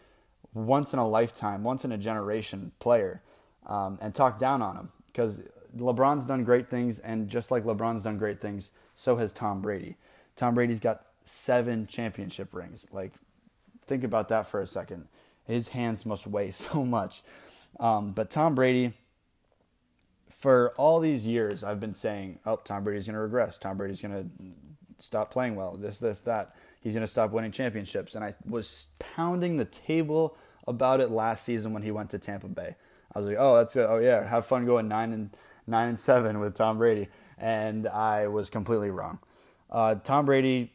once 0.54 0.94
in 0.94 1.00
a 1.00 1.08
lifetime, 1.08 1.64
once 1.64 1.86
in 1.86 1.92
a 1.92 1.98
generation 1.98 2.72
player, 2.80 3.22
um, 3.68 4.00
and 4.02 4.16
talk 4.16 4.40
down 4.40 4.62
on 4.62 4.76
him 4.76 4.90
because 5.08 5.42
LeBron's 5.76 6.26
done 6.26 6.44
great 6.44 6.70
things, 6.70 7.00
and 7.00 7.30
just 7.30 7.52
like 7.52 7.64
LeBron's 7.64 8.04
done 8.04 8.18
great 8.18 8.42
things, 8.42 8.72
so 8.96 9.18
has 9.18 9.32
Tom 9.32 9.62
Brady. 9.62 9.98
Tom 10.36 10.56
Brady's 10.56 10.80
got 10.80 11.06
seven 11.26 11.88
championship 11.88 12.54
rings. 12.54 12.88
Like, 12.92 13.14
think 13.86 14.04
about 14.04 14.30
that 14.30 14.48
for 14.48 14.62
a 14.62 14.68
second. 14.68 15.08
His 15.46 15.70
hands 15.70 16.06
must 16.06 16.28
weigh 16.28 16.52
so 16.52 16.86
much. 16.86 17.24
Um, 17.79 18.12
but 18.12 18.29
Tom 18.29 18.55
Brady, 18.55 18.93
for 20.29 20.72
all 20.77 21.00
these 21.00 21.25
years, 21.25 21.63
I've 21.63 21.79
been 21.79 21.96
saying, 21.96 22.39
oh, 22.46 22.57
Tom 22.57 22.84
Brady's 22.84 23.05
going 23.05 23.15
to 23.15 23.22
regress. 23.22 23.57
Tom 23.57 23.77
Brady's 23.77 24.01
going 24.01 24.13
to 24.13 25.03
stop 25.03 25.31
playing 25.31 25.55
well. 25.55 25.77
This, 25.77 26.00
this, 26.00 26.22
that. 26.22 26.55
He's 26.81 26.93
going 26.93 27.05
to 27.05 27.12
stop 27.12 27.31
winning 27.31 27.51
championships. 27.51 28.15
And 28.15 28.24
I 28.24 28.36
was 28.48 28.88
pounding 29.00 29.57
the 29.57 29.65
table 29.65 30.38
about 30.67 31.00
it 31.00 31.12
last 31.12 31.43
season 31.43 31.74
when 31.74 31.84
he 31.84 31.91
went 31.91 32.10
to 32.12 32.19
Tampa 32.19 32.48
Bay. 32.48 32.75
I 33.13 33.19
was 33.19 33.29
like, 33.29 33.38
oh, 33.39 33.55
that's 33.57 33.75
it. 33.75 33.86
Oh, 33.88 34.00
yeah. 34.00 34.27
Have 34.27 34.46
fun 34.46 34.65
going 34.65 34.88
nine 34.88 35.12
and 35.12 35.29
nine 35.67 35.89
and 35.89 36.00
seven 36.00 36.39
with 36.39 36.55
Tom 36.55 36.77
Brady, 36.77 37.10
and 37.38 37.88
I 37.88 38.27
was 38.27 38.50
completely 38.50 38.89
wrong. 38.89 39.19
Uh, 39.69 39.96
Tom 39.96 40.25
Brady 40.25 40.72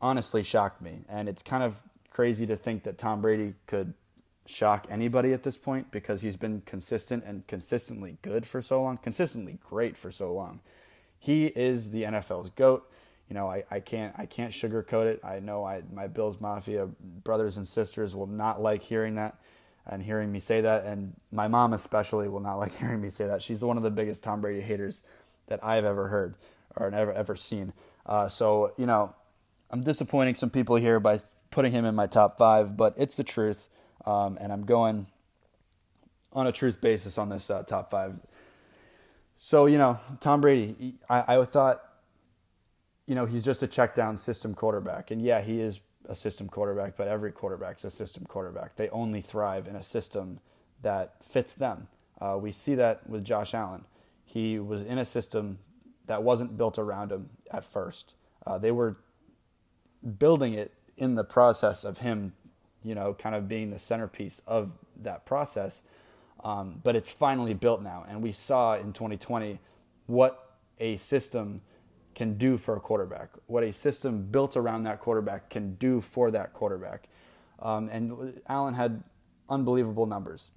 honestly 0.00 0.42
shocked 0.42 0.80
me, 0.80 1.00
and 1.08 1.28
it's 1.28 1.42
kind 1.42 1.62
of 1.62 1.82
crazy 2.10 2.46
to 2.46 2.56
think 2.56 2.84
that 2.84 2.98
Tom 2.98 3.20
Brady 3.20 3.54
could 3.66 3.94
shock 4.48 4.86
anybody 4.88 5.32
at 5.32 5.42
this 5.42 5.58
point 5.58 5.90
because 5.90 6.22
he's 6.22 6.36
been 6.36 6.62
consistent 6.64 7.22
and 7.26 7.46
consistently 7.46 8.16
good 8.22 8.46
for 8.46 8.62
so 8.62 8.82
long, 8.82 8.96
consistently 8.96 9.58
great 9.62 9.96
for 9.96 10.10
so 10.10 10.32
long. 10.32 10.60
He 11.18 11.46
is 11.46 11.90
the 11.90 12.04
NFL's 12.04 12.50
goat. 12.50 12.90
You 13.28 13.34
know, 13.34 13.46
I, 13.46 13.64
I 13.70 13.80
can't 13.80 14.14
I 14.16 14.24
can't 14.24 14.52
sugarcoat 14.52 15.04
it. 15.04 15.20
I 15.22 15.40
know 15.40 15.64
I 15.64 15.82
my 15.92 16.06
Bills 16.06 16.40
Mafia 16.40 16.86
brothers 16.86 17.58
and 17.58 17.68
sisters 17.68 18.16
will 18.16 18.26
not 18.26 18.62
like 18.62 18.82
hearing 18.82 19.16
that 19.16 19.36
and 19.86 20.02
hearing 20.02 20.32
me 20.32 20.40
say 20.40 20.62
that, 20.62 20.84
and 20.84 21.14
my 21.30 21.48
mom 21.48 21.74
especially 21.74 22.28
will 22.28 22.40
not 22.40 22.54
like 22.58 22.74
hearing 22.76 23.02
me 23.02 23.10
say 23.10 23.26
that. 23.26 23.42
She's 23.42 23.62
one 23.62 23.76
of 23.76 23.82
the 23.82 23.90
biggest 23.90 24.22
Tom 24.22 24.40
Brady 24.40 24.62
haters 24.62 25.02
that 25.48 25.62
I've 25.62 25.84
ever 25.84 26.08
heard 26.08 26.36
or 26.74 26.86
ever 26.94 27.12
ever 27.12 27.36
seen. 27.36 27.74
Uh, 28.06 28.28
so 28.28 28.72
you 28.78 28.86
know, 28.86 29.14
I'm 29.70 29.82
disappointing 29.82 30.36
some 30.36 30.48
people 30.48 30.76
here 30.76 30.98
by 30.98 31.20
putting 31.50 31.72
him 31.72 31.84
in 31.84 31.94
my 31.94 32.06
top 32.06 32.38
five, 32.38 32.78
but 32.78 32.94
it's 32.96 33.14
the 33.14 33.24
truth 33.24 33.68
um, 34.08 34.38
and 34.40 34.50
I'm 34.50 34.64
going 34.64 35.06
on 36.32 36.46
a 36.46 36.52
truth 36.52 36.80
basis 36.80 37.18
on 37.18 37.28
this 37.28 37.50
uh, 37.50 37.62
top 37.62 37.90
five. 37.90 38.14
So 39.38 39.66
you 39.66 39.76
know, 39.76 40.00
Tom 40.20 40.40
Brady, 40.40 40.94
I, 41.10 41.36
I 41.36 41.44
thought, 41.44 41.82
you 43.06 43.14
know, 43.14 43.26
he's 43.26 43.44
just 43.44 43.62
a 43.62 43.66
check 43.66 43.94
down 43.94 44.16
system 44.16 44.54
quarterback, 44.54 45.10
and 45.10 45.20
yeah, 45.20 45.42
he 45.42 45.60
is 45.60 45.80
a 46.08 46.16
system 46.16 46.48
quarterback, 46.48 46.96
but 46.96 47.06
every 47.06 47.30
quarterback's 47.30 47.84
a 47.84 47.90
system 47.90 48.24
quarterback. 48.24 48.76
They 48.76 48.88
only 48.88 49.20
thrive 49.20 49.68
in 49.68 49.76
a 49.76 49.82
system 49.82 50.40
that 50.80 51.22
fits 51.22 51.52
them. 51.52 51.88
Uh, 52.18 52.38
we 52.40 52.50
see 52.50 52.74
that 52.76 53.08
with 53.08 53.24
Josh 53.24 53.52
Allen. 53.52 53.84
He 54.24 54.58
was 54.58 54.80
in 54.82 54.96
a 54.96 55.04
system 55.04 55.58
that 56.06 56.22
wasn't 56.22 56.56
built 56.56 56.78
around 56.78 57.12
him 57.12 57.28
at 57.50 57.64
first. 57.64 58.14
Uh, 58.46 58.56
they 58.56 58.72
were 58.72 58.96
building 60.18 60.54
it 60.54 60.72
in 60.96 61.14
the 61.14 61.24
process 61.24 61.84
of 61.84 61.98
him 61.98 62.32
you 62.82 62.94
know, 62.94 63.14
kind 63.14 63.34
of 63.34 63.48
being 63.48 63.70
the 63.70 63.78
centerpiece 63.78 64.40
of 64.46 64.72
that 64.96 65.26
process. 65.26 65.82
Um, 66.44 66.80
but 66.84 66.94
it's 66.94 67.10
finally 67.10 67.54
built 67.54 67.82
now, 67.82 68.04
and 68.08 68.22
we 68.22 68.32
saw 68.32 68.76
in 68.76 68.92
2020 68.92 69.58
what 70.06 70.56
a 70.78 70.96
system 70.98 71.62
can 72.14 72.38
do 72.38 72.56
for 72.56 72.76
a 72.76 72.80
quarterback, 72.80 73.30
what 73.46 73.62
a 73.62 73.72
system 73.72 74.22
built 74.22 74.56
around 74.56 74.84
that 74.84 75.00
quarterback 75.00 75.50
can 75.50 75.74
do 75.74 76.00
for 76.00 76.30
that 76.30 76.52
quarterback. 76.52 77.08
Um, 77.60 77.88
and 77.88 78.40
Allen 78.48 78.74
had 78.74 79.02
unbelievable 79.48 80.06
numbers 80.06 80.50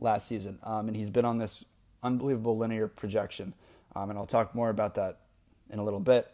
last 0.00 0.28
season, 0.28 0.58
um, 0.62 0.88
and 0.88 0.96
he's 0.96 1.10
been 1.10 1.24
on 1.24 1.38
this 1.38 1.64
unbelievable 2.02 2.56
linear 2.56 2.86
projection. 2.88 3.54
Um, 3.94 4.10
and 4.10 4.18
I'll 4.18 4.26
talk 4.26 4.54
more 4.54 4.70
about 4.70 4.94
that 4.94 5.18
in 5.70 5.78
a 5.78 5.84
little 5.84 6.00
bit. 6.00 6.32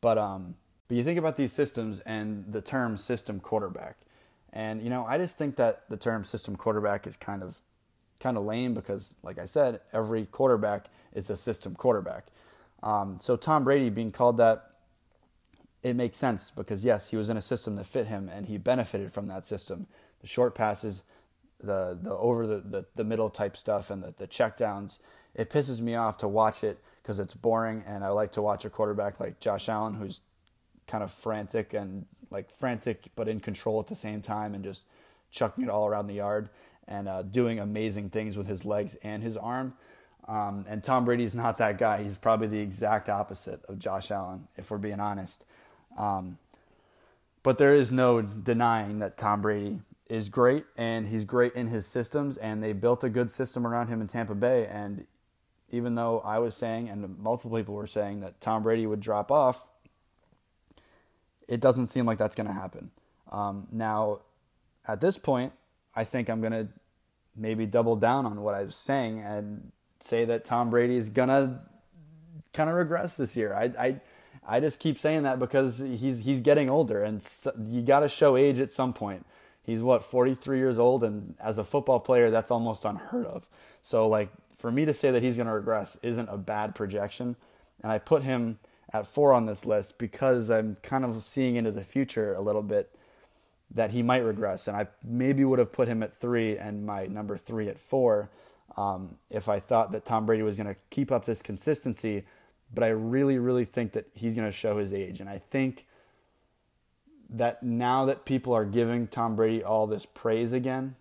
But 0.00 0.18
um, 0.18 0.56
but 0.88 0.96
you 0.96 1.04
think 1.04 1.18
about 1.18 1.36
these 1.36 1.52
systems 1.52 2.00
and 2.00 2.44
the 2.52 2.60
term 2.60 2.96
system 2.96 3.40
quarterback. 3.40 3.96
And 4.56 4.80
you 4.80 4.88
know, 4.88 5.04
I 5.04 5.18
just 5.18 5.36
think 5.36 5.56
that 5.56 5.82
the 5.90 5.98
term 5.98 6.24
system 6.24 6.56
quarterback 6.56 7.06
is 7.06 7.14
kind 7.18 7.42
of 7.42 7.60
kind 8.20 8.38
of 8.38 8.44
lame 8.46 8.72
because, 8.72 9.14
like 9.22 9.38
I 9.38 9.44
said, 9.44 9.80
every 9.92 10.24
quarterback 10.24 10.86
is 11.12 11.28
a 11.28 11.36
system 11.36 11.74
quarterback. 11.74 12.28
Um, 12.82 13.18
so 13.20 13.36
Tom 13.36 13.64
Brady 13.64 13.90
being 13.90 14.12
called 14.12 14.38
that, 14.38 14.70
it 15.82 15.94
makes 15.94 16.16
sense 16.16 16.52
because 16.56 16.86
yes, 16.86 17.10
he 17.10 17.18
was 17.18 17.28
in 17.28 17.36
a 17.36 17.42
system 17.42 17.76
that 17.76 17.86
fit 17.86 18.06
him 18.06 18.30
and 18.32 18.46
he 18.46 18.56
benefited 18.56 19.12
from 19.12 19.26
that 19.26 19.44
system. 19.44 19.88
The 20.22 20.26
short 20.26 20.54
passes, 20.54 21.02
the 21.60 21.98
the 22.00 22.12
over 22.16 22.46
the, 22.46 22.60
the, 22.60 22.86
the 22.94 23.04
middle 23.04 23.28
type 23.28 23.58
stuff, 23.58 23.90
and 23.90 24.02
the 24.02 24.14
the 24.16 24.26
checkdowns. 24.26 25.00
It 25.34 25.50
pisses 25.50 25.82
me 25.82 25.94
off 25.96 26.16
to 26.18 26.28
watch 26.28 26.64
it 26.64 26.82
because 27.02 27.18
it's 27.18 27.34
boring, 27.34 27.84
and 27.86 28.02
I 28.02 28.08
like 28.08 28.32
to 28.32 28.40
watch 28.40 28.64
a 28.64 28.70
quarterback 28.70 29.20
like 29.20 29.38
Josh 29.38 29.68
Allen 29.68 29.96
who's 29.96 30.22
kind 30.86 31.04
of 31.04 31.10
frantic 31.10 31.74
and 31.74 32.06
like 32.30 32.50
frantic 32.50 33.08
but 33.14 33.28
in 33.28 33.40
control 33.40 33.80
at 33.80 33.86
the 33.86 33.96
same 33.96 34.22
time 34.22 34.54
and 34.54 34.64
just 34.64 34.82
chucking 35.30 35.64
it 35.64 35.70
all 35.70 35.86
around 35.86 36.06
the 36.06 36.14
yard 36.14 36.48
and 36.88 37.08
uh, 37.08 37.22
doing 37.22 37.58
amazing 37.58 38.10
things 38.10 38.36
with 38.36 38.46
his 38.46 38.64
legs 38.64 38.96
and 39.02 39.22
his 39.22 39.36
arm. 39.36 39.74
Um, 40.28 40.64
and 40.68 40.82
Tom 40.82 41.04
Brady's 41.04 41.34
not 41.34 41.58
that 41.58 41.78
guy. 41.78 42.02
He's 42.02 42.18
probably 42.18 42.48
the 42.48 42.58
exact 42.58 43.08
opposite 43.08 43.64
of 43.68 43.78
Josh 43.78 44.10
Allen, 44.10 44.48
if 44.56 44.70
we're 44.70 44.78
being 44.78 45.00
honest. 45.00 45.44
Um, 45.96 46.38
but 47.42 47.58
there 47.58 47.74
is 47.74 47.92
no 47.92 48.22
denying 48.22 48.98
that 48.98 49.16
Tom 49.16 49.40
Brady 49.40 49.80
is 50.08 50.28
great 50.28 50.64
and 50.76 51.08
he's 51.08 51.24
great 51.24 51.54
in 51.54 51.68
his 51.68 51.86
systems, 51.86 52.36
and 52.36 52.62
they 52.62 52.72
built 52.72 53.04
a 53.04 53.08
good 53.08 53.30
system 53.30 53.66
around 53.66 53.88
him 53.88 54.00
in 54.00 54.08
Tampa 54.08 54.34
Bay. 54.34 54.66
And 54.66 55.06
even 55.70 55.94
though 55.94 56.20
I 56.20 56.38
was 56.38 56.56
saying, 56.56 56.88
and 56.88 57.18
multiple 57.18 57.56
people 57.56 57.74
were 57.74 57.86
saying, 57.86 58.20
that 58.20 58.40
Tom 58.40 58.62
Brady 58.62 58.86
would 58.86 59.00
drop 59.00 59.30
off, 59.30 59.66
it 61.48 61.60
doesn't 61.60 61.86
seem 61.88 62.06
like 62.06 62.18
that's 62.18 62.34
going 62.34 62.46
to 62.46 62.52
happen. 62.52 62.90
Um, 63.30 63.68
now, 63.70 64.20
at 64.86 65.00
this 65.00 65.18
point, 65.18 65.52
I 65.94 66.04
think 66.04 66.28
I'm 66.28 66.40
going 66.40 66.52
to 66.52 66.68
maybe 67.36 67.66
double 67.66 67.96
down 67.96 68.26
on 68.26 68.42
what 68.42 68.54
I 68.54 68.62
was 68.62 68.74
saying 68.76 69.20
and 69.20 69.72
say 70.00 70.24
that 70.24 70.44
Tom 70.44 70.70
Brady 70.70 70.96
is 70.96 71.08
going 71.08 71.28
to 71.28 71.60
kind 72.52 72.70
of 72.70 72.76
regress 72.76 73.16
this 73.16 73.36
year. 73.36 73.54
I, 73.54 73.64
I, 73.78 74.00
I 74.46 74.60
just 74.60 74.78
keep 74.78 74.98
saying 74.98 75.24
that 75.24 75.38
because 75.38 75.78
he's 75.78 76.24
he's 76.24 76.40
getting 76.40 76.70
older, 76.70 77.02
and 77.02 77.22
so, 77.22 77.52
you 77.64 77.82
got 77.82 78.00
to 78.00 78.08
show 78.08 78.36
age 78.36 78.60
at 78.60 78.72
some 78.72 78.92
point. 78.92 79.26
He's 79.62 79.82
what 79.82 80.04
43 80.04 80.58
years 80.58 80.78
old, 80.78 81.02
and 81.02 81.34
as 81.40 81.58
a 81.58 81.64
football 81.64 81.98
player, 81.98 82.30
that's 82.30 82.50
almost 82.50 82.84
unheard 82.84 83.26
of. 83.26 83.48
So, 83.82 84.08
like 84.08 84.30
for 84.54 84.70
me 84.70 84.84
to 84.84 84.94
say 84.94 85.10
that 85.10 85.22
he's 85.22 85.36
going 85.36 85.48
to 85.48 85.52
regress 85.52 85.98
isn't 86.02 86.28
a 86.28 86.38
bad 86.38 86.74
projection, 86.74 87.36
and 87.82 87.90
I 87.90 87.98
put 87.98 88.22
him 88.22 88.58
at 89.00 89.06
four 89.06 89.32
on 89.32 89.46
this 89.46 89.64
list 89.64 89.98
because 89.98 90.50
I'm 90.50 90.76
kind 90.82 91.04
of 91.04 91.22
seeing 91.22 91.56
into 91.56 91.72
the 91.72 91.84
future 91.84 92.34
a 92.34 92.40
little 92.40 92.62
bit 92.62 92.94
that 93.72 93.90
he 93.90 94.02
might 94.02 94.24
regress. 94.24 94.68
And 94.68 94.76
I 94.76 94.88
maybe 95.04 95.44
would 95.44 95.58
have 95.58 95.72
put 95.72 95.88
him 95.88 96.02
at 96.02 96.14
three 96.14 96.56
and 96.56 96.86
my 96.86 97.06
number 97.06 97.36
three 97.36 97.68
at 97.68 97.78
four 97.78 98.30
um, 98.76 99.16
if 99.30 99.48
I 99.48 99.58
thought 99.58 99.92
that 99.92 100.04
Tom 100.04 100.26
Brady 100.26 100.42
was 100.42 100.56
going 100.56 100.68
to 100.68 100.76
keep 100.90 101.10
up 101.10 101.24
this 101.24 101.42
consistency. 101.42 102.24
But 102.72 102.84
I 102.84 102.88
really, 102.88 103.38
really 103.38 103.64
think 103.64 103.92
that 103.92 104.08
he's 104.14 104.34
going 104.34 104.48
to 104.48 104.56
show 104.56 104.78
his 104.78 104.92
age. 104.92 105.20
And 105.20 105.28
I 105.28 105.38
think 105.38 105.86
that 107.28 107.62
now 107.62 108.04
that 108.06 108.24
people 108.24 108.52
are 108.52 108.64
giving 108.64 109.06
Tom 109.06 109.36
Brady 109.36 109.62
all 109.62 109.86
this 109.86 110.06
praise 110.06 110.52
again, 110.52 110.96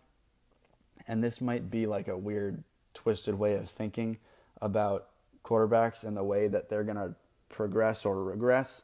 and 1.08 1.24
this 1.24 1.40
might 1.40 1.70
be 1.70 1.86
like 1.86 2.08
a 2.08 2.18
weird, 2.18 2.64
twisted 2.94 3.38
way 3.38 3.56
of 3.56 3.70
thinking 3.70 4.18
about 4.62 5.08
quarterbacks 5.44 6.04
and 6.04 6.18
the 6.18 6.24
way 6.24 6.48
that 6.48 6.70
they're 6.70 6.84
going 6.84 6.98
to 6.98 7.16
progress 7.56 8.06
or 8.06 8.24
regress. 8.24 8.84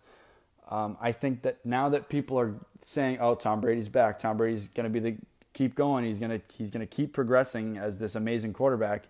Um, 0.70 0.98
I 1.02 1.12
think 1.12 1.42
that 1.42 1.66
now 1.66 1.90
that 1.90 2.08
people 2.08 2.40
are 2.40 2.56
saying, 2.82 3.18
"Oh, 3.20 3.36
Tom 3.36 3.60
Brady's 3.62 3.90
back. 3.90 4.20
Tom 4.20 4.38
Brady's 4.38 4.70
going 4.70 4.86
to 4.86 4.90
be 4.90 5.00
the 5.00 5.18
keep 5.54 5.76
going. 5.76 6.06
He's 6.06 6.20
going 6.20 6.32
to 6.32 6.42
he's 6.56 6.72
going 6.72 6.86
to 6.86 6.96
keep 6.96 7.14
progressing 7.14 7.78
as 7.78 8.00
this 8.00 8.16
amazing 8.16 8.54
quarterback." 8.54 9.04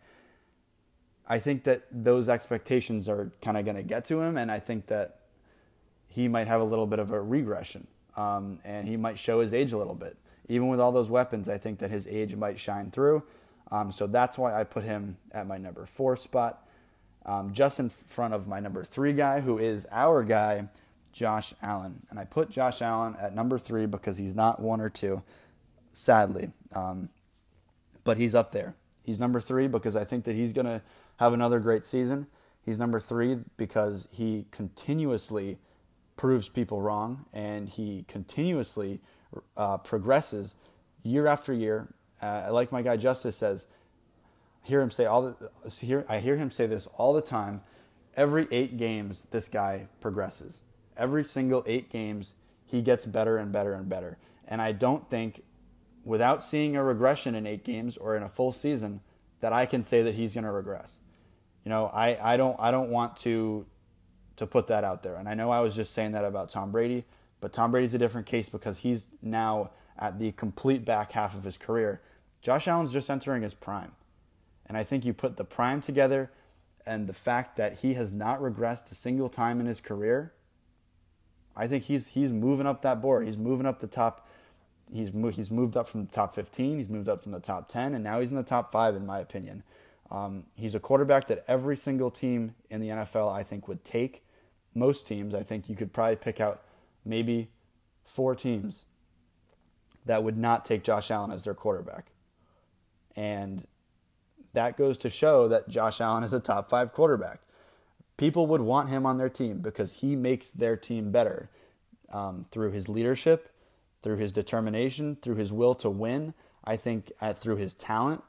I 1.28 1.40
think 1.40 1.64
that 1.66 1.84
those 1.92 2.28
expectations 2.28 3.08
are 3.08 3.32
kind 3.42 3.56
of 3.56 3.64
going 3.64 3.78
to 3.78 3.84
get 3.84 4.06
to 4.06 4.20
him, 4.22 4.38
and 4.38 4.52
I 4.52 4.60
think 4.60 4.88
that 4.88 5.20
he 6.08 6.28
might 6.28 6.48
have 6.48 6.62
a 6.62 6.66
little 6.66 6.88
bit 6.88 7.00
of 7.00 7.12
a 7.12 7.22
regression, 7.22 7.88
um, 8.18 8.60
and 8.66 8.88
he 8.88 8.98
might 8.98 9.18
show 9.18 9.40
his 9.40 9.54
age 9.54 9.72
a 9.72 9.78
little 9.78 9.96
bit. 9.96 10.18
Even 10.50 10.68
with 10.68 10.80
all 10.80 10.92
those 10.92 11.10
weapons, 11.10 11.48
I 11.48 11.58
think 11.58 11.80
that 11.80 11.92
his 11.92 12.06
age 12.08 12.36
might 12.36 12.60
shine 12.60 12.92
through. 12.92 13.24
Um, 13.72 13.92
so 13.94 14.08
that's 14.08 14.38
why 14.38 14.60
I 14.60 14.66
put 14.66 14.84
him 14.84 15.18
at 15.32 15.48
my 15.48 15.58
number 15.58 15.86
four 15.86 16.18
spot 16.18 16.68
um, 17.26 17.54
just 17.54 17.80
in 17.80 17.90
front 17.90 18.34
of 18.34 18.48
my 18.48 18.60
number 18.60 18.84
three 18.84 19.14
guy, 19.14 19.42
who 19.42 19.58
is 19.58 19.86
our 19.92 20.24
guy, 20.24 20.68
Josh 21.12 21.54
Allen. 21.62 22.06
And 22.10 22.20
I 22.20 22.24
put 22.26 22.50
Josh 22.50 22.82
Allen 22.82 23.16
at 23.20 23.36
number 23.36 23.58
three 23.58 23.86
because 23.86 24.18
he's 24.18 24.36
not 24.36 24.60
one 24.60 24.82
or 24.82 24.90
two, 24.90 25.24
sadly. 25.94 26.52
Um, 26.74 27.10
but 28.04 28.18
he's 28.18 28.34
up 28.34 28.52
there. 28.52 28.76
He's 29.04 29.20
number 29.20 29.40
three 29.40 29.68
because 29.68 29.96
I 29.96 30.04
think 30.04 30.26
that 30.26 30.36
he's 30.36 30.54
going 30.54 30.66
to 30.66 30.82
have 31.18 31.34
another 31.34 31.60
great 31.60 31.86
season. 31.86 32.28
He's 32.66 32.80
number 32.80 33.00
three 33.00 33.40
because 33.58 34.08
he 34.12 34.46
continuously 34.52 35.58
proves 36.16 36.50
people 36.50 36.82
wrong 36.82 37.26
and 37.34 37.70
he 37.70 38.06
continuously 38.08 39.02
uh, 39.58 39.78
progresses 39.78 40.56
year 41.04 41.28
after 41.28 41.54
year. 41.54 41.88
Uh, 42.22 42.50
like 42.52 42.72
my 42.72 42.82
guy 42.84 42.98
Justice 42.98 43.36
says, 43.36 43.66
hear 44.62 44.82
him 44.82 44.92
say 44.92 45.06
all 45.06 45.22
the, 45.22 45.72
hear, 45.80 46.06
I 46.08 46.20
hear 46.20 46.38
him 46.38 46.52
say 46.52 46.68
this 46.68 46.88
all 46.98 47.14
the 47.14 47.22
time. 47.22 47.62
Every 48.16 48.48
eight 48.52 48.78
games, 48.78 49.26
this 49.32 49.48
guy 49.48 49.88
progresses. 50.00 50.62
Every 50.98 51.24
single 51.24 51.64
eight 51.66 51.90
games, 51.90 52.34
he 52.66 52.82
gets 52.82 53.06
better 53.06 53.38
and 53.38 53.52
better 53.52 53.74
and 53.74 53.88
better. 53.88 54.18
And 54.48 54.62
I 54.62 54.72
don't 54.74 55.10
think, 55.10 55.44
without 56.04 56.44
seeing 56.44 56.76
a 56.76 56.84
regression 56.84 57.36
in 57.36 57.48
eight 57.48 57.64
games 57.64 57.98
or 57.98 58.16
in 58.18 58.24
a 58.24 58.30
full 58.30 58.52
season, 58.52 59.02
that 59.40 59.54
I 59.54 59.66
can 59.66 59.84
say 59.84 60.02
that 60.04 60.16
he's 60.16 60.34
going 60.34 60.44
to 60.44 60.52
regress. 60.52 60.98
You 61.66 61.70
know, 61.70 61.86
I, 61.88 62.34
I 62.34 62.38
don't 62.38 62.60
I 62.60 62.72
don't 62.72 62.90
want 62.90 63.18
to 63.18 63.66
to 64.38 64.48
put 64.48 64.68
that 64.68 64.84
out 64.84 65.04
there. 65.04 65.16
And 65.16 65.28
I 65.28 65.34
know 65.34 65.52
I 65.52 65.60
was 65.60 65.76
just 65.76 65.94
saying 65.94 66.14
that 66.14 66.26
about 66.26 66.50
Tom 66.50 66.72
Brady, 66.72 67.06
but 67.40 67.54
Tom 67.54 67.72
Brady's 67.72 67.94
a 67.94 68.00
different 68.00 68.28
case 68.28 68.50
because 68.50 68.80
he's 68.80 69.08
now 69.22 69.72
at 69.98 70.18
the 70.18 70.32
complete 70.32 70.84
back 70.86 71.12
half 71.12 71.36
of 71.36 71.44
his 71.44 71.58
career. 71.58 72.02
Josh 72.42 72.68
Allen's 72.68 72.92
just 72.92 73.10
entering 73.10 73.44
his 73.44 73.54
prime. 73.54 73.92
And 74.72 74.78
I 74.78 74.86
think 74.86 75.04
you 75.04 75.12
put 75.12 75.36
the 75.36 75.44
prime 75.44 75.82
together 75.82 76.32
and 76.86 77.06
the 77.06 77.14
fact 77.14 77.58
that 77.58 77.80
he 77.80 77.96
has 77.96 78.14
not 78.14 78.40
regressed 78.40 78.90
a 78.90 78.96
single 78.96 79.28
time 79.28 79.60
in 79.60 79.66
his 79.66 79.82
career, 79.82 80.32
I 81.58 81.68
think 81.68 81.84
he's 81.84 82.08
he's 82.08 82.32
moving 82.32 82.66
up 82.66 82.82
that 82.84 83.02
board. 83.02 83.28
He's 83.28 83.36
moving 83.36 83.66
up 83.66 83.82
the 83.82 83.88
top. 83.88 84.26
He's 84.90 85.12
mo- 85.12 85.28
he's 85.28 85.52
moved 85.52 85.76
up 85.76 85.90
from 85.90 86.06
the 86.06 86.12
top 86.14 86.34
15. 86.34 86.78
He's 86.78 86.88
moved 86.88 87.10
up 87.10 87.22
from 87.22 87.34
the 87.34 87.42
top 87.42 87.68
10, 87.68 87.94
and 87.94 88.02
now 88.02 88.22
he's 88.22 88.32
in 88.32 88.38
the 88.38 88.44
top 88.44 88.72
five, 88.72 88.96
in 88.96 89.06
my 89.06 89.20
opinion. 89.20 89.64
Um, 90.10 90.46
he's 90.56 90.74
a 90.74 90.80
quarterback 90.80 91.28
that 91.28 91.44
every 91.50 91.76
single 91.76 92.10
team 92.10 92.56
in 92.70 92.80
the 92.80 92.88
NFL, 92.88 93.30
I 93.30 93.44
think, 93.44 93.68
would 93.68 93.84
take. 93.84 94.24
Most 94.74 95.06
teams, 95.06 95.34
I 95.34 95.44
think 95.44 95.68
you 95.68 95.76
could 95.76 95.92
probably 95.92 96.16
pick 96.16 96.40
out 96.40 96.64
maybe 97.04 97.50
four 98.06 98.36
teams 98.36 98.86
that 100.06 100.24
would 100.24 100.38
not 100.38 100.64
take 100.64 100.82
Josh 100.82 101.12
Allen 101.12 101.30
as 101.30 101.44
their 101.44 101.54
quarterback. 101.54 102.14
And 103.18 103.68
that 104.54 104.78
goes 104.78 104.98
to 105.00 105.10
show 105.10 105.48
that 105.48 105.70
Josh 105.70 106.02
Allen 106.02 106.24
is 106.24 106.34
a 106.34 106.40
top 106.40 106.70
five 106.70 106.94
quarterback. 106.94 107.40
People 108.18 108.48
would 108.48 108.62
want 108.62 108.90
him 108.90 109.06
on 109.06 109.18
their 109.18 109.30
team 109.30 109.60
because 109.60 109.94
he 109.94 110.16
makes 110.16 110.50
their 110.50 110.76
team 110.76 111.12
better 111.12 111.50
um, 112.12 112.46
through 112.52 112.72
his 112.72 112.88
leadership, 112.88 113.52
through 114.04 114.18
his 114.18 114.32
determination, 114.32 115.18
through 115.22 115.36
his 115.36 115.52
will 115.52 115.76
to 115.76 115.90
win. 115.90 116.34
I 116.64 116.76
think 116.76 117.12
through 117.36 117.56
his 117.56 117.74
talent, 117.74 118.22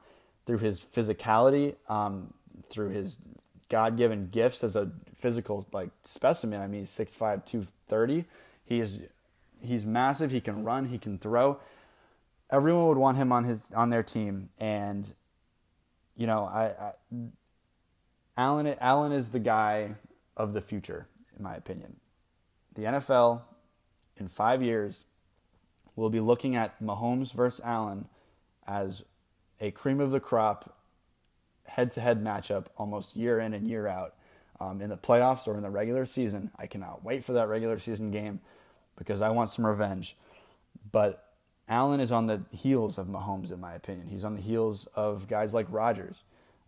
through 0.46 0.58
his 0.58 0.82
physicality, 0.82 1.74
um, 1.88 2.32
through 2.70 2.90
his 2.90 3.18
God-given 3.68 4.28
gifts 4.30 4.64
as 4.64 4.76
a 4.76 4.90
physical 5.16 5.66
like 5.72 5.90
specimen. 6.04 6.60
I 6.60 6.66
mean, 6.66 6.80
he's 6.80 6.90
6'5", 6.90 7.44
230. 7.44 8.24
He 8.64 8.80
is 8.80 8.98
he's 9.60 9.86
massive. 9.86 10.30
He 10.30 10.40
can 10.40 10.64
run. 10.64 10.86
He 10.86 10.98
can 10.98 11.18
throw. 11.18 11.58
Everyone 12.50 12.86
would 12.88 12.98
want 12.98 13.16
him 13.16 13.32
on 13.32 13.44
his 13.44 13.70
on 13.74 13.90
their 13.90 14.02
team, 14.02 14.50
and 14.58 15.14
you 16.22 16.28
know, 16.28 16.44
I, 16.44 16.66
I 16.66 16.92
Allen 18.36 18.76
Allen 18.80 19.10
is 19.10 19.30
the 19.30 19.40
guy 19.40 19.96
of 20.36 20.52
the 20.52 20.60
future, 20.60 21.08
in 21.36 21.42
my 21.42 21.56
opinion. 21.56 21.96
The 22.76 22.82
NFL 22.82 23.42
in 24.16 24.28
five 24.28 24.62
years 24.62 25.04
will 25.96 26.10
be 26.10 26.20
looking 26.20 26.54
at 26.54 26.80
Mahomes 26.80 27.32
versus 27.32 27.60
Allen 27.64 28.06
as 28.68 29.02
a 29.60 29.72
cream 29.72 29.98
of 29.98 30.12
the 30.12 30.20
crop 30.20 30.78
head 31.64 31.90
to 31.90 32.00
head 32.00 32.22
matchup 32.22 32.66
almost 32.76 33.16
year 33.16 33.40
in 33.40 33.52
and 33.52 33.66
year 33.66 33.88
out 33.88 34.14
um, 34.60 34.80
in 34.80 34.90
the 34.90 34.96
playoffs 34.96 35.48
or 35.48 35.56
in 35.56 35.64
the 35.64 35.70
regular 35.70 36.06
season. 36.06 36.52
I 36.56 36.68
cannot 36.68 37.04
wait 37.04 37.24
for 37.24 37.32
that 37.32 37.48
regular 37.48 37.80
season 37.80 38.12
game 38.12 38.38
because 38.96 39.22
I 39.22 39.30
want 39.30 39.50
some 39.50 39.66
revenge. 39.66 40.16
But 40.92 41.31
Allen 41.72 42.00
is 42.00 42.12
on 42.12 42.26
the 42.26 42.42
heels 42.50 42.98
of 42.98 43.06
Mahomes, 43.06 43.50
in 43.50 43.58
my 43.58 43.72
opinion. 43.72 44.08
He's 44.08 44.24
on 44.24 44.34
the 44.34 44.42
heels 44.42 44.86
of 44.94 45.26
guys 45.26 45.54
like 45.54 45.66
Rodgers. 45.70 46.22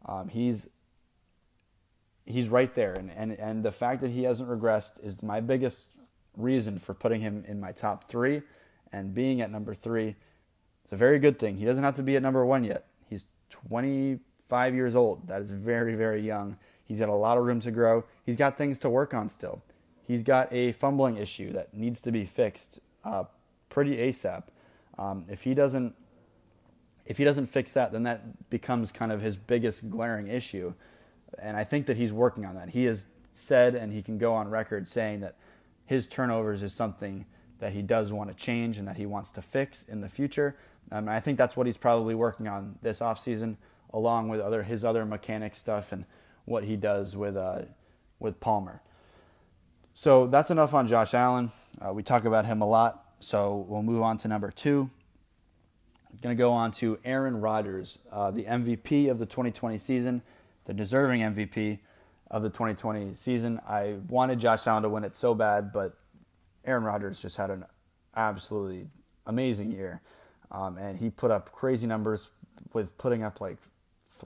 Um, 0.06 0.28
he's 0.28 0.70
he's 2.24 2.48
right 2.48 2.74
there, 2.74 2.94
and, 2.94 3.10
and 3.10 3.32
and 3.32 3.62
the 3.62 3.70
fact 3.70 4.00
that 4.00 4.12
he 4.12 4.22
hasn't 4.22 4.48
regressed 4.48 5.04
is 5.04 5.22
my 5.22 5.40
biggest 5.40 5.88
reason 6.38 6.78
for 6.78 6.94
putting 6.94 7.20
him 7.20 7.44
in 7.46 7.60
my 7.60 7.70
top 7.70 8.08
three, 8.08 8.40
and 8.92 9.14
being 9.14 9.42
at 9.42 9.50
number 9.50 9.74
three. 9.74 10.16
It's 10.84 10.92
a 10.92 10.96
very 10.96 11.18
good 11.18 11.38
thing. 11.38 11.58
He 11.58 11.66
doesn't 11.66 11.84
have 11.84 11.96
to 11.96 12.02
be 12.02 12.16
at 12.16 12.22
number 12.22 12.44
one 12.44 12.64
yet. 12.64 12.86
He's 13.08 13.26
25 13.50 14.74
years 14.74 14.96
old. 14.96 15.28
That 15.28 15.42
is 15.42 15.50
very 15.50 15.94
very 15.96 16.22
young. 16.22 16.56
He's 16.82 17.00
got 17.00 17.10
a 17.10 17.14
lot 17.14 17.36
of 17.36 17.44
room 17.44 17.60
to 17.60 17.70
grow. 17.70 18.04
He's 18.24 18.36
got 18.36 18.56
things 18.56 18.78
to 18.80 18.88
work 18.88 19.12
on 19.12 19.28
still. 19.28 19.62
He's 20.06 20.22
got 20.22 20.50
a 20.50 20.72
fumbling 20.72 21.18
issue 21.18 21.52
that 21.52 21.74
needs 21.74 22.00
to 22.00 22.10
be 22.10 22.24
fixed 22.24 22.80
uh, 23.04 23.24
pretty 23.68 23.98
ASAP. 23.98 24.44
Um, 24.98 25.24
if 25.28 25.42
he 25.42 25.54
doesn't, 25.54 25.94
if 27.06 27.18
he 27.18 27.24
doesn't 27.24 27.46
fix 27.46 27.72
that, 27.72 27.92
then 27.92 28.04
that 28.04 28.50
becomes 28.50 28.92
kind 28.92 29.12
of 29.12 29.20
his 29.20 29.36
biggest 29.36 29.90
glaring 29.90 30.28
issue. 30.28 30.74
And 31.38 31.56
I 31.56 31.64
think 31.64 31.86
that 31.86 31.96
he's 31.96 32.12
working 32.12 32.46
on 32.46 32.54
that. 32.54 32.70
He 32.70 32.84
has 32.84 33.06
said, 33.32 33.74
and 33.74 33.92
he 33.92 34.02
can 34.02 34.18
go 34.18 34.32
on 34.32 34.48
record 34.48 34.88
saying 34.88 35.20
that 35.20 35.36
his 35.84 36.06
turnovers 36.06 36.62
is 36.62 36.72
something 36.72 37.26
that 37.58 37.72
he 37.72 37.82
does 37.82 38.12
want 38.12 38.30
to 38.30 38.36
change 38.36 38.78
and 38.78 38.86
that 38.88 38.96
he 38.96 39.06
wants 39.06 39.32
to 39.32 39.42
fix 39.42 39.82
in 39.84 40.00
the 40.00 40.08
future. 40.08 40.56
Um, 40.92 41.08
I 41.08 41.20
think 41.20 41.38
that's 41.38 41.56
what 41.56 41.66
he's 41.66 41.76
probably 41.76 42.14
working 42.14 42.46
on 42.48 42.78
this 42.82 43.00
offseason, 43.00 43.56
along 43.92 44.28
with 44.28 44.40
other 44.40 44.62
his 44.62 44.84
other 44.84 45.04
mechanic 45.04 45.54
stuff 45.54 45.92
and 45.92 46.04
what 46.44 46.64
he 46.64 46.76
does 46.76 47.16
with 47.16 47.36
uh, 47.36 47.62
with 48.18 48.40
Palmer. 48.40 48.82
So 49.94 50.26
that's 50.26 50.50
enough 50.50 50.74
on 50.74 50.86
Josh 50.86 51.14
Allen. 51.14 51.52
Uh, 51.80 51.92
we 51.92 52.02
talk 52.02 52.24
about 52.24 52.46
him 52.46 52.60
a 52.60 52.66
lot, 52.66 53.03
so 53.24 53.64
we'll 53.68 53.82
move 53.82 54.02
on 54.02 54.18
to 54.18 54.28
number 54.28 54.50
two. 54.50 54.90
I'm 56.10 56.18
going 56.20 56.36
to 56.36 56.38
go 56.38 56.52
on 56.52 56.72
to 56.72 56.98
Aaron 57.04 57.40
Rodgers, 57.40 57.98
uh, 58.12 58.30
the 58.30 58.44
MVP 58.44 59.10
of 59.10 59.18
the 59.18 59.24
2020 59.24 59.78
season, 59.78 60.22
the 60.66 60.74
deserving 60.74 61.22
MVP 61.22 61.78
of 62.30 62.42
the 62.42 62.50
2020 62.50 63.14
season. 63.14 63.60
I 63.66 63.96
wanted 64.08 64.40
Josh 64.40 64.66
Allen 64.66 64.82
to 64.82 64.90
win 64.90 65.04
it 65.04 65.16
so 65.16 65.34
bad, 65.34 65.72
but 65.72 65.96
Aaron 66.66 66.84
Rodgers 66.84 67.20
just 67.20 67.36
had 67.36 67.50
an 67.50 67.64
absolutely 68.14 68.88
amazing 69.26 69.72
year, 69.72 70.02
um, 70.50 70.76
and 70.76 70.98
he 70.98 71.08
put 71.08 71.30
up 71.30 71.50
crazy 71.50 71.86
numbers 71.86 72.28
with 72.74 72.96
putting 72.98 73.22
up 73.22 73.40
like 73.40 73.56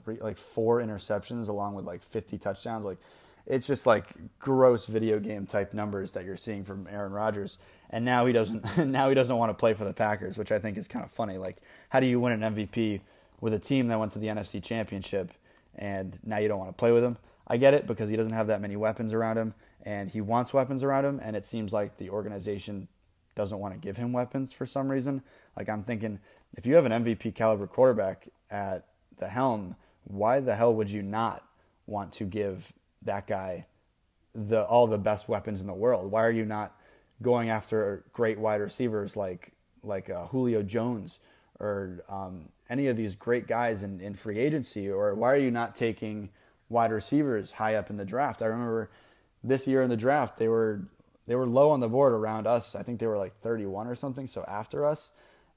three, 0.03 0.17
like 0.19 0.37
four 0.37 0.81
interceptions 0.81 1.47
along 1.47 1.73
with 1.73 1.85
like 1.85 2.03
50 2.03 2.37
touchdowns. 2.37 2.83
Like 2.83 2.97
it's 3.45 3.67
just 3.67 3.85
like 3.85 4.07
gross 4.39 4.85
video 4.85 5.19
game 5.19 5.45
type 5.45 5.73
numbers 5.73 6.11
that 6.11 6.25
you're 6.25 6.37
seeing 6.37 6.63
from 6.63 6.87
Aaron 6.89 7.11
Rodgers. 7.11 7.57
And 7.89 8.05
now 8.05 8.25
he 8.25 8.33
doesn't 8.33 8.77
now 8.87 9.09
he 9.09 9.15
doesn't 9.15 9.35
want 9.35 9.49
to 9.49 9.53
play 9.53 9.73
for 9.73 9.85
the 9.85 9.93
Packers, 9.93 10.37
which 10.37 10.51
I 10.51 10.59
think 10.59 10.77
is 10.77 10.87
kind 10.87 11.03
of 11.03 11.11
funny. 11.11 11.37
Like 11.37 11.57
how 11.89 11.99
do 11.99 12.05
you 12.05 12.19
win 12.19 12.41
an 12.41 12.55
MVP 12.55 13.01
with 13.41 13.53
a 13.53 13.59
team 13.59 13.87
that 13.87 13.99
went 13.99 14.11
to 14.13 14.19
the 14.19 14.27
NFC 14.27 14.61
Championship 14.61 15.31
and 15.75 16.19
now 16.23 16.37
you 16.37 16.47
don't 16.47 16.59
want 16.59 16.69
to 16.69 16.79
play 16.79 16.91
with 16.91 17.03
him? 17.03 17.17
I 17.47 17.57
get 17.57 17.73
it 17.73 17.87
because 17.87 18.09
he 18.09 18.15
doesn't 18.15 18.33
have 18.33 18.47
that 18.47 18.61
many 18.61 18.75
weapons 18.75 19.13
around 19.13 19.37
him 19.37 19.55
and 19.83 20.11
he 20.11 20.21
wants 20.21 20.53
weapons 20.53 20.83
around 20.83 21.05
him 21.05 21.19
and 21.23 21.35
it 21.35 21.45
seems 21.45 21.73
like 21.73 21.97
the 21.97 22.09
organization 22.09 22.87
doesn't 23.35 23.59
want 23.59 23.73
to 23.73 23.79
give 23.79 23.97
him 23.97 24.13
weapons 24.13 24.53
for 24.53 24.65
some 24.65 24.89
reason. 24.89 25.23
Like 25.57 25.69
I'm 25.69 25.83
thinking 25.83 26.19
if 26.55 26.65
you 26.65 26.75
have 26.75 26.85
an 26.85 27.03
MVP 27.03 27.33
caliber 27.35 27.67
quarterback 27.67 28.27
at 28.51 28.85
the 29.17 29.27
helm, 29.27 29.75
why 30.03 30.39
the 30.39 30.55
hell 30.55 30.73
would 30.73 30.91
you 30.91 31.01
not 31.01 31.43
want 31.85 32.13
to 32.13 32.25
give 32.25 32.73
that 33.03 33.27
guy 33.27 33.65
the 34.35 34.63
all 34.63 34.87
the 34.87 34.97
best 34.97 35.27
weapons 35.27 35.61
in 35.61 35.67
the 35.67 35.73
world? 35.73 36.11
Why 36.11 36.23
are 36.23 36.31
you 36.31 36.45
not 36.45 36.75
going 37.21 37.49
after 37.49 38.05
great 38.13 38.39
wide 38.39 38.61
receivers 38.61 39.15
like 39.15 39.53
like 39.83 40.09
uh, 40.09 40.27
Julio 40.27 40.63
Jones 40.63 41.19
or 41.59 42.03
um, 42.09 42.49
any 42.69 42.87
of 42.87 42.95
these 42.95 43.15
great 43.15 43.47
guys 43.47 43.83
in, 43.83 43.99
in 43.99 44.13
free 44.13 44.39
agency? 44.39 44.89
Or 44.89 45.13
why 45.15 45.31
are 45.33 45.37
you 45.37 45.51
not 45.51 45.75
taking 45.75 46.29
wide 46.69 46.91
receivers 46.91 47.53
high 47.53 47.75
up 47.75 47.89
in 47.89 47.97
the 47.97 48.05
draft? 48.05 48.41
I 48.41 48.45
remember 48.45 48.89
this 49.43 49.67
year 49.67 49.81
in 49.81 49.89
the 49.89 49.97
draft 49.97 50.37
they 50.37 50.47
were 50.47 50.81
they 51.27 51.35
were 51.35 51.45
low 51.45 51.69
on 51.69 51.79
the 51.79 51.87
board 51.87 52.13
around 52.13 52.47
us. 52.47 52.73
I 52.75 52.81
think 52.81 52.99
they 52.99 53.05
were 53.05 53.17
like 53.17 53.39
31 53.41 53.85
or 53.85 53.93
something, 53.93 54.25
so 54.25 54.43
after 54.47 54.83
us. 54.83 55.11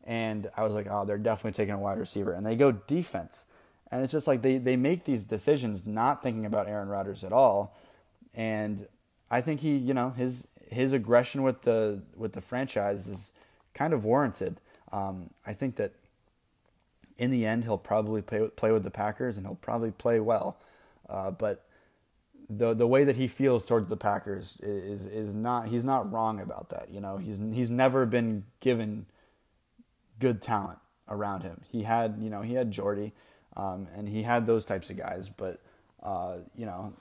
And 0.04 0.50
I 0.54 0.64
was 0.64 0.72
like, 0.72 0.86
oh, 0.90 1.06
they're 1.06 1.16
definitely 1.16 1.56
taking 1.56 1.74
a 1.74 1.78
wide 1.78 1.98
receiver. 1.98 2.32
And 2.32 2.44
they 2.44 2.56
go 2.56 2.72
defense. 2.72 3.46
And 3.92 4.02
it's 4.02 4.12
just 4.12 4.26
like 4.26 4.40
they, 4.40 4.56
they 4.56 4.76
make 4.76 5.04
these 5.04 5.24
decisions 5.24 5.86
not 5.86 6.22
thinking 6.22 6.46
about 6.46 6.66
Aaron 6.66 6.88
Rodgers 6.88 7.22
at 7.22 7.32
all. 7.32 7.76
And 8.34 8.88
I 9.30 9.42
think 9.42 9.60
he, 9.60 9.76
you 9.76 9.92
know, 9.92 10.10
his 10.10 10.48
his 10.70 10.94
aggression 10.94 11.42
with 11.42 11.62
the 11.62 12.02
with 12.16 12.32
the 12.32 12.40
franchise 12.40 13.06
is 13.06 13.32
kind 13.74 13.92
of 13.92 14.04
warranted. 14.04 14.60
Um, 14.90 15.30
I 15.46 15.52
think 15.52 15.76
that 15.76 15.92
in 17.18 17.30
the 17.30 17.44
end 17.44 17.64
he'll 17.64 17.76
probably 17.76 18.22
play 18.22 18.48
play 18.56 18.72
with 18.72 18.82
the 18.82 18.90
Packers 18.90 19.36
and 19.36 19.46
he'll 19.46 19.56
probably 19.56 19.90
play 19.90 20.18
well. 20.20 20.56
Uh, 21.08 21.30
but 21.30 21.66
the 22.48 22.72
the 22.72 22.86
way 22.86 23.04
that 23.04 23.16
he 23.16 23.28
feels 23.28 23.66
towards 23.66 23.90
the 23.90 23.96
Packers 23.98 24.58
is 24.62 25.04
is 25.04 25.34
not 25.34 25.68
he's 25.68 25.84
not 25.84 26.10
wrong 26.10 26.40
about 26.40 26.70
that. 26.70 26.88
You 26.90 27.00
know, 27.00 27.18
he's 27.18 27.38
he's 27.52 27.70
never 27.70 28.06
been 28.06 28.44
given 28.60 29.04
good 30.18 30.40
talent 30.40 30.78
around 31.10 31.42
him. 31.42 31.60
He 31.70 31.82
had 31.82 32.16
you 32.20 32.30
know 32.30 32.40
he 32.40 32.54
had 32.54 32.70
Jordy. 32.70 33.12
Um, 33.56 33.88
and 33.94 34.08
he 34.08 34.22
had 34.22 34.46
those 34.46 34.64
types 34.64 34.90
of 34.90 34.96
guys, 34.96 35.28
but 35.28 35.60
uh, 36.02 36.38
you 36.56 36.66
know, 36.66 36.94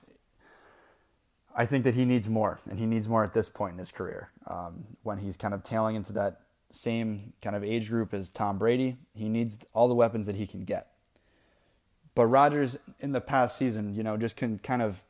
I 1.56 1.66
think 1.66 1.84
that 1.84 1.96
he 1.96 2.06
needs 2.06 2.30
more, 2.30 2.60
and 2.70 2.80
he 2.80 2.86
needs 2.86 3.10
more 3.10 3.24
at 3.24 3.34
this 3.34 3.50
point 3.50 3.74
in 3.74 3.80
his 3.80 3.92
career. 3.92 4.30
Um, 4.48 4.98
when 5.04 5.20
he's 5.20 5.38
kind 5.38 5.54
of 5.54 5.64
tailing 5.64 5.96
into 5.96 6.14
that 6.14 6.42
same 6.72 7.34
kind 7.42 7.56
of 7.56 7.64
age 7.64 7.90
group 7.90 8.14
as 8.14 8.30
Tom 8.30 8.58
Brady, 8.58 8.98
he 9.14 9.28
needs 9.28 9.58
all 9.74 9.88
the 9.88 9.96
weapons 9.96 10.28
that 10.28 10.36
he 10.36 10.48
can 10.48 10.64
get. 10.64 10.88
But 12.16 12.28
Rodgers, 12.28 12.78
in 13.00 13.12
the 13.12 13.22
past 13.22 13.58
season, 13.58 13.96
you 13.96 14.04
know, 14.04 14.18
just 14.18 14.36
can 14.36 14.60
kind 14.60 14.82
of 14.82 15.04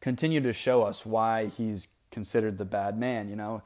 continue 0.00 0.40
to 0.40 0.52
show 0.52 0.82
us 0.82 1.06
why 1.06 1.46
he's 1.46 1.88
considered 2.10 2.58
the 2.58 2.64
bad 2.64 2.98
man. 2.98 3.28
You 3.28 3.36
know, 3.36 3.62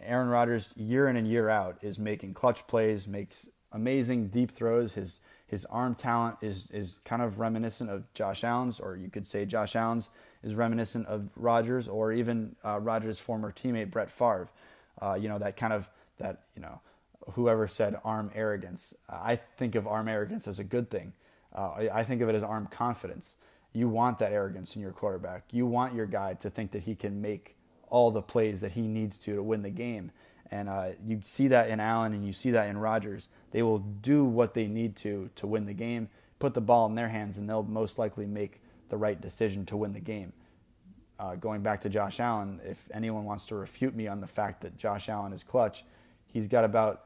Aaron 0.00 0.28
Rodgers, 0.28 0.72
year 0.76 1.08
in 1.08 1.16
and 1.16 1.26
year 1.26 1.48
out, 1.48 1.78
is 1.82 1.98
making 1.98 2.34
clutch 2.34 2.66
plays, 2.66 3.08
makes 3.08 3.48
amazing 3.72 4.28
deep 4.28 4.52
throws. 4.52 4.94
His 4.94 5.20
his 5.48 5.64
arm 5.66 5.94
talent 5.94 6.36
is 6.42 6.70
is 6.70 6.98
kind 7.04 7.22
of 7.22 7.40
reminiscent 7.40 7.90
of 7.90 8.12
Josh 8.14 8.44
Allen's, 8.44 8.78
or 8.78 8.96
you 8.96 9.08
could 9.08 9.26
say 9.26 9.46
Josh 9.46 9.74
Allen's 9.74 10.10
is 10.42 10.54
reminiscent 10.54 11.06
of 11.06 11.30
Rodgers, 11.36 11.88
or 11.88 12.12
even 12.12 12.54
uh, 12.64 12.78
Rodgers' 12.78 13.18
former 13.18 13.50
teammate 13.50 13.90
Brett 13.90 14.10
Favre. 14.10 14.48
Uh, 15.00 15.16
you 15.18 15.28
know 15.28 15.38
that 15.38 15.56
kind 15.56 15.72
of 15.72 15.88
that 16.18 16.42
you 16.54 16.60
know 16.60 16.80
whoever 17.32 17.66
said 17.66 17.96
arm 18.04 18.30
arrogance. 18.34 18.94
I 19.08 19.36
think 19.36 19.74
of 19.74 19.86
arm 19.86 20.06
arrogance 20.06 20.46
as 20.46 20.58
a 20.58 20.64
good 20.64 20.90
thing. 20.90 21.14
Uh, 21.54 21.70
I, 21.70 22.00
I, 22.00 22.04
think 22.04 22.20
of 22.20 22.28
it 22.28 22.34
as 22.34 22.42
arm 22.42 22.66
confidence. 22.70 23.34
you 23.72 23.88
want 23.88 24.18
that 24.18 24.32
arrogance 24.32 24.76
in 24.76 24.82
your 24.82 24.92
quarterback. 24.92 25.44
You 25.50 25.66
want 25.66 25.94
your 25.94 26.06
guy 26.06 26.34
to 26.34 26.50
think 26.50 26.72
that 26.72 26.82
he 26.82 26.94
can 26.94 27.22
make 27.22 27.56
all 27.88 28.10
the 28.10 28.22
plays 28.22 28.60
that 28.60 28.72
he 28.72 28.82
needs 28.82 29.18
to 29.20 29.34
to 29.34 29.42
win 29.42 29.62
the 29.62 29.70
game. 29.70 30.10
And 30.50 30.68
uh, 30.68 30.90
you 31.04 31.20
see 31.24 31.48
that 31.48 31.68
in 31.68 31.80
Allen 31.80 32.12
and 32.14 32.24
you 32.24 32.32
see 32.32 32.50
that 32.52 32.68
in 32.68 32.78
Rodgers. 32.78 33.28
They 33.50 33.62
will 33.62 33.78
do 33.78 34.24
what 34.24 34.54
they 34.54 34.66
need 34.66 34.96
to 34.96 35.30
to 35.36 35.46
win 35.46 35.66
the 35.66 35.74
game, 35.74 36.08
put 36.38 36.54
the 36.54 36.60
ball 36.60 36.86
in 36.86 36.94
their 36.94 37.08
hands, 37.08 37.38
and 37.38 37.48
they'll 37.48 37.62
most 37.62 37.98
likely 37.98 38.26
make 38.26 38.60
the 38.88 38.96
right 38.96 39.20
decision 39.20 39.66
to 39.66 39.76
win 39.76 39.92
the 39.92 40.00
game. 40.00 40.32
Uh, 41.18 41.34
going 41.34 41.62
back 41.62 41.80
to 41.82 41.88
Josh 41.88 42.20
Allen, 42.20 42.60
if 42.64 42.88
anyone 42.94 43.24
wants 43.24 43.46
to 43.46 43.56
refute 43.56 43.94
me 43.94 44.06
on 44.06 44.20
the 44.20 44.26
fact 44.26 44.60
that 44.62 44.76
Josh 44.76 45.08
Allen 45.08 45.32
is 45.32 45.42
clutch, 45.42 45.84
he's 46.26 46.46
got 46.46 46.64
about 46.64 47.04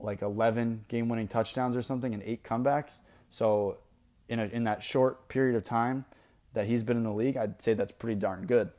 like 0.00 0.22
11 0.22 0.84
game 0.88 1.08
winning 1.08 1.28
touchdowns 1.28 1.76
or 1.76 1.82
something 1.82 2.14
and 2.14 2.22
eight 2.22 2.42
comebacks. 2.44 3.00
So, 3.28 3.78
in, 4.28 4.38
a, 4.38 4.44
in 4.44 4.64
that 4.64 4.82
short 4.82 5.28
period 5.28 5.56
of 5.56 5.64
time 5.64 6.04
that 6.54 6.66
he's 6.66 6.84
been 6.84 6.96
in 6.96 7.02
the 7.02 7.12
league, 7.12 7.36
I'd 7.36 7.60
say 7.60 7.74
that's 7.74 7.92
pretty 7.92 8.18
darn 8.18 8.46
good. 8.46 8.70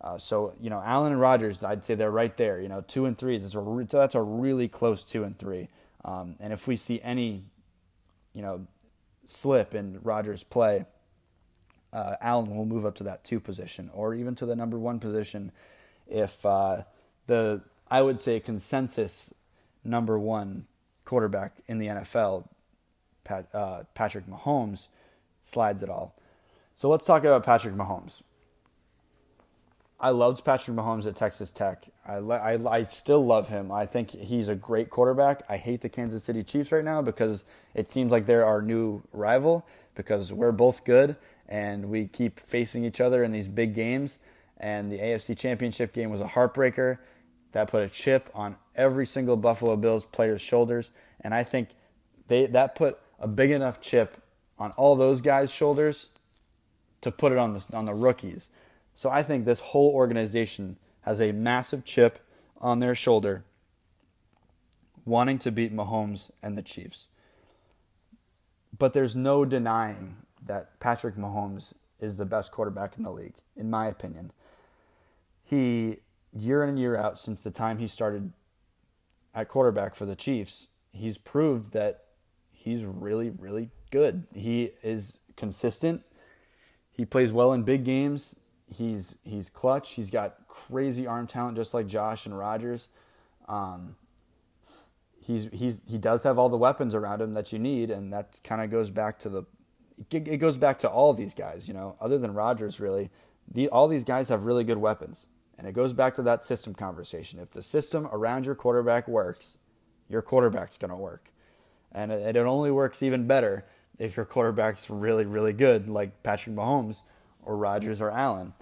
Uh, 0.00 0.18
so 0.18 0.54
you 0.60 0.70
know, 0.70 0.82
Allen 0.84 1.12
and 1.12 1.20
Rodgers, 1.20 1.62
I'd 1.62 1.84
say 1.84 1.94
they're 1.94 2.10
right 2.10 2.36
there. 2.36 2.60
You 2.60 2.68
know, 2.68 2.82
two 2.86 3.06
and 3.06 3.16
three. 3.16 3.38
That's 3.38 3.54
a 3.54 3.86
that's 3.88 4.14
a 4.14 4.22
really 4.22 4.68
close 4.68 5.04
two 5.04 5.24
and 5.24 5.38
three. 5.38 5.68
Um, 6.04 6.36
and 6.38 6.52
if 6.52 6.68
we 6.68 6.76
see 6.76 7.00
any, 7.02 7.44
you 8.32 8.42
know, 8.42 8.66
slip 9.26 9.74
in 9.74 10.00
Rodgers' 10.02 10.44
play, 10.44 10.86
uh, 11.92 12.16
Allen 12.20 12.54
will 12.54 12.66
move 12.66 12.86
up 12.86 12.94
to 12.96 13.04
that 13.04 13.24
two 13.24 13.40
position 13.40 13.90
or 13.92 14.14
even 14.14 14.34
to 14.36 14.46
the 14.46 14.54
number 14.54 14.78
one 14.78 15.00
position. 15.00 15.50
If 16.06 16.44
uh, 16.46 16.82
the 17.26 17.62
I 17.90 18.02
would 18.02 18.20
say 18.20 18.40
consensus 18.40 19.32
number 19.84 20.18
one 20.18 20.66
quarterback 21.04 21.54
in 21.66 21.78
the 21.78 21.86
NFL, 21.86 22.48
Pat, 23.24 23.48
uh, 23.54 23.84
Patrick 23.94 24.26
Mahomes, 24.26 24.88
slides 25.42 25.82
it 25.82 25.88
all. 25.88 26.14
So 26.74 26.90
let's 26.90 27.06
talk 27.06 27.22
about 27.24 27.44
Patrick 27.44 27.74
Mahomes. 27.74 28.22
I 29.98 30.10
loved 30.10 30.44
Patrick 30.44 30.76
Mahomes 30.76 31.06
at 31.06 31.16
Texas 31.16 31.50
Tech. 31.50 31.86
I, 32.06 32.16
I, 32.16 32.78
I 32.78 32.82
still 32.82 33.24
love 33.24 33.48
him. 33.48 33.72
I 33.72 33.86
think 33.86 34.10
he's 34.10 34.48
a 34.48 34.54
great 34.54 34.90
quarterback. 34.90 35.42
I 35.48 35.56
hate 35.56 35.80
the 35.80 35.88
Kansas 35.88 36.22
City 36.22 36.42
Chiefs 36.42 36.70
right 36.70 36.84
now 36.84 37.00
because 37.00 37.44
it 37.74 37.90
seems 37.90 38.12
like 38.12 38.26
they're 38.26 38.44
our 38.44 38.60
new 38.60 39.02
rival 39.12 39.66
because 39.94 40.32
we're 40.32 40.52
both 40.52 40.84
good 40.84 41.16
and 41.48 41.88
we 41.88 42.06
keep 42.06 42.38
facing 42.38 42.84
each 42.84 43.00
other 43.00 43.24
in 43.24 43.32
these 43.32 43.48
big 43.48 43.74
games. 43.74 44.18
And 44.58 44.92
the 44.92 44.98
AFC 44.98 45.36
Championship 45.36 45.94
game 45.94 46.10
was 46.10 46.20
a 46.20 46.26
heartbreaker 46.26 46.98
that 47.52 47.68
put 47.68 47.82
a 47.82 47.88
chip 47.88 48.30
on 48.34 48.56
every 48.74 49.06
single 49.06 49.36
Buffalo 49.36 49.76
Bills 49.76 50.04
player's 50.04 50.42
shoulders. 50.42 50.90
And 51.22 51.34
I 51.34 51.42
think 51.42 51.70
they 52.28 52.44
that 52.46 52.74
put 52.74 52.98
a 53.18 53.26
big 53.26 53.50
enough 53.50 53.80
chip 53.80 54.22
on 54.58 54.72
all 54.72 54.94
those 54.94 55.22
guys' 55.22 55.50
shoulders 55.50 56.08
to 57.00 57.10
put 57.10 57.32
it 57.32 57.38
on 57.38 57.54
the 57.54 57.64
on 57.72 57.86
the 57.86 57.94
rookies. 57.94 58.50
So 58.96 59.10
I 59.10 59.22
think 59.22 59.44
this 59.44 59.60
whole 59.60 59.90
organization 59.90 60.78
has 61.02 61.20
a 61.20 61.30
massive 61.30 61.84
chip 61.84 62.18
on 62.60 62.78
their 62.78 62.94
shoulder 62.94 63.44
wanting 65.04 65.38
to 65.40 65.52
beat 65.52 65.72
Mahomes 65.72 66.30
and 66.42 66.56
the 66.56 66.62
Chiefs. 66.62 67.08
But 68.76 68.94
there's 68.94 69.14
no 69.14 69.44
denying 69.44 70.16
that 70.44 70.80
Patrick 70.80 71.14
Mahomes 71.14 71.74
is 72.00 72.16
the 72.16 72.24
best 72.24 72.50
quarterback 72.50 72.96
in 72.96 73.04
the 73.04 73.10
league, 73.10 73.34
in 73.54 73.68
my 73.68 73.86
opinion. 73.86 74.32
He, 75.44 75.98
year 76.32 76.62
in 76.62 76.70
and 76.70 76.78
year 76.78 76.96
out, 76.96 77.18
since 77.18 77.40
the 77.42 77.50
time 77.50 77.78
he 77.78 77.86
started 77.86 78.32
at 79.34 79.48
quarterback 79.48 79.94
for 79.94 80.06
the 80.06 80.16
Chiefs, 80.16 80.68
he's 80.90 81.18
proved 81.18 81.72
that 81.74 82.04
he's 82.50 82.82
really, 82.82 83.28
really 83.28 83.68
good. 83.90 84.26
He 84.34 84.70
is 84.82 85.20
consistent. 85.36 86.02
He 86.90 87.04
plays 87.04 87.30
well 87.30 87.52
in 87.52 87.62
big 87.62 87.84
games. 87.84 88.34
He's 88.68 89.16
he's 89.24 89.48
clutch. 89.48 89.92
He's 89.92 90.10
got 90.10 90.48
crazy 90.48 91.06
arm 91.06 91.26
talent, 91.26 91.56
just 91.56 91.72
like 91.72 91.86
Josh 91.86 92.26
and 92.26 92.36
Rodgers. 92.36 92.88
Um, 93.48 93.94
he's 95.20 95.48
he's 95.52 95.80
he 95.86 95.98
does 95.98 96.24
have 96.24 96.38
all 96.38 96.48
the 96.48 96.56
weapons 96.56 96.94
around 96.94 97.20
him 97.20 97.34
that 97.34 97.52
you 97.52 97.58
need, 97.58 97.90
and 97.90 98.12
that 98.12 98.40
kind 98.42 98.62
of 98.62 98.70
goes 98.70 98.90
back 98.90 99.18
to 99.20 99.28
the 99.28 99.44
it 100.10 100.38
goes 100.38 100.58
back 100.58 100.78
to 100.80 100.90
all 100.90 101.14
these 101.14 101.32
guys. 101.32 101.68
You 101.68 101.74
know, 101.74 101.96
other 102.00 102.18
than 102.18 102.34
Rodgers, 102.34 102.80
really, 102.80 103.10
the, 103.50 103.68
all 103.68 103.88
these 103.88 104.04
guys 104.04 104.28
have 104.28 104.44
really 104.44 104.64
good 104.64 104.78
weapons, 104.78 105.26
and 105.56 105.66
it 105.66 105.72
goes 105.72 105.92
back 105.92 106.14
to 106.16 106.22
that 106.22 106.44
system 106.44 106.74
conversation. 106.74 107.38
If 107.38 107.52
the 107.52 107.62
system 107.62 108.08
around 108.12 108.46
your 108.46 108.56
quarterback 108.56 109.06
works, 109.06 109.58
your 110.08 110.22
quarterback's 110.22 110.76
going 110.76 110.90
to 110.90 110.96
work, 110.96 111.30
and 111.92 112.10
it, 112.10 112.34
it 112.34 112.40
only 112.40 112.72
works 112.72 113.00
even 113.00 113.28
better 113.28 113.64
if 113.96 114.16
your 114.16 114.26
quarterback's 114.26 114.90
really 114.90 115.24
really 115.24 115.52
good, 115.52 115.88
like 115.88 116.22
Patrick 116.22 116.56
Mahomes 116.56 117.02
or 117.46 117.56
Rodgers 117.56 118.02
or 118.02 118.10
Allen 118.10 118.52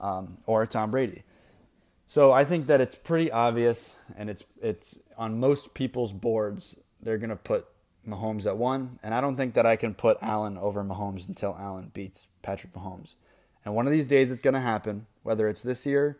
um, 0.00 0.38
or 0.46 0.66
Tom 0.66 0.90
Brady. 0.90 1.22
So 2.06 2.30
I 2.30 2.44
think 2.44 2.66
that 2.66 2.82
it's 2.82 2.94
pretty 2.94 3.30
obvious, 3.30 3.94
and 4.18 4.28
it's 4.28 4.44
it's 4.60 4.98
on 5.16 5.40
most 5.40 5.72
people's 5.72 6.12
boards. 6.12 6.76
They're 7.00 7.16
going 7.16 7.30
to 7.30 7.36
put 7.36 7.66
Mahomes 8.06 8.44
at 8.44 8.58
one, 8.58 8.98
and 9.02 9.14
I 9.14 9.22
don't 9.22 9.36
think 9.36 9.54
that 9.54 9.64
I 9.64 9.76
can 9.76 9.94
put 9.94 10.18
Allen 10.20 10.58
over 10.58 10.84
Mahomes 10.84 11.26
until 11.26 11.56
Allen 11.58 11.90
beats 11.94 12.28
Patrick 12.42 12.74
Mahomes. 12.74 13.14
And 13.64 13.74
one 13.74 13.86
of 13.86 13.92
these 13.92 14.06
days, 14.06 14.30
it's 14.30 14.40
going 14.40 14.54
to 14.54 14.60
happen, 14.60 15.06
whether 15.22 15.48
it's 15.48 15.62
this 15.62 15.86
year, 15.86 16.18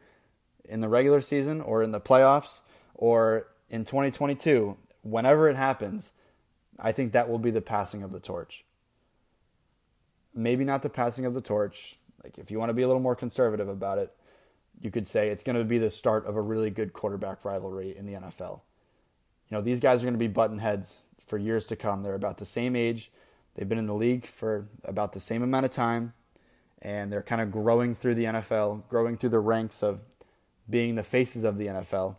in 0.65 0.81
the 0.81 0.89
regular 0.89 1.21
season, 1.21 1.61
or 1.61 1.83
in 1.83 1.91
the 1.91 2.01
playoffs, 2.01 2.63
or 2.95 3.49
in 3.69 3.85
2022. 3.85 4.77
Whenever 5.03 5.49
it 5.51 5.57
happens, 5.57 6.13
I 6.79 6.93
think 6.93 7.13
that 7.13 7.29
will 7.29 7.39
be 7.39 7.51
the 7.51 7.61
passing 7.61 8.03
of 8.03 8.13
the 8.13 8.21
torch. 8.21 8.65
Maybe 10.35 10.65
not 10.65 10.83
the 10.83 10.89
passing 10.89 11.27
of 11.27 11.35
the 11.35 11.41
torch. 11.41 11.99
Like 12.25 12.39
if 12.39 12.51
you 12.51 12.59
want 12.59 12.71
to 12.71 12.75
be 12.75 12.83
a 12.83 12.87
little 12.87 13.03
more 13.03 13.17
conservative 13.17 13.69
about 13.69 13.99
it, 13.99 14.15
you 14.81 14.91
could 14.91 15.07
say 15.07 15.29
it's 15.29 15.45
going 15.45 15.57
to 15.57 15.65
be 15.65 15.79
the 15.79 15.91
start 15.91 16.27
of 16.27 16.37
a 16.37 16.41
really 16.41 16.71
good 16.71 16.93
quarterback 16.93 17.45
rivalry 17.45 17.97
in 17.97 18.07
the 18.07 18.15
NFL. 18.15 18.61
You 19.49 19.57
know, 19.57 19.61
these 19.61 19.81
guys 19.81 20.03
are 20.03 20.07
going 20.07 20.15
to 20.15 20.19
be 20.19 20.29
button 20.29 20.59
heads 20.59 20.99
for 21.27 21.39
years 21.39 21.67
to 21.67 21.77
come. 21.77 22.03
They're 22.03 22.15
about 22.15 22.39
the 22.39 22.47
same 22.47 22.75
age. 22.75 23.13
They've 23.55 23.69
been 23.69 23.79
in 23.79 23.87
the 23.87 23.95
league 23.95 24.25
for 24.25 24.69
about 24.85 25.13
the 25.13 25.21
same 25.21 25.43
amount 25.43 25.67
of 25.67 25.71
time, 25.71 26.15
and 26.81 27.13
they're 27.13 27.23
kind 27.23 27.41
of 27.41 27.53
growing 27.53 27.95
through 27.95 28.15
the 28.15 28.25
NFL, 28.25 28.89
growing 28.89 29.17
through 29.17 29.31
the 29.31 29.41
ranks 29.41 29.83
of 29.83 30.05
being 30.69 30.95
the 30.95 31.03
faces 31.03 31.45
of 31.45 31.59
the 31.59 31.67
NFL 31.67 32.17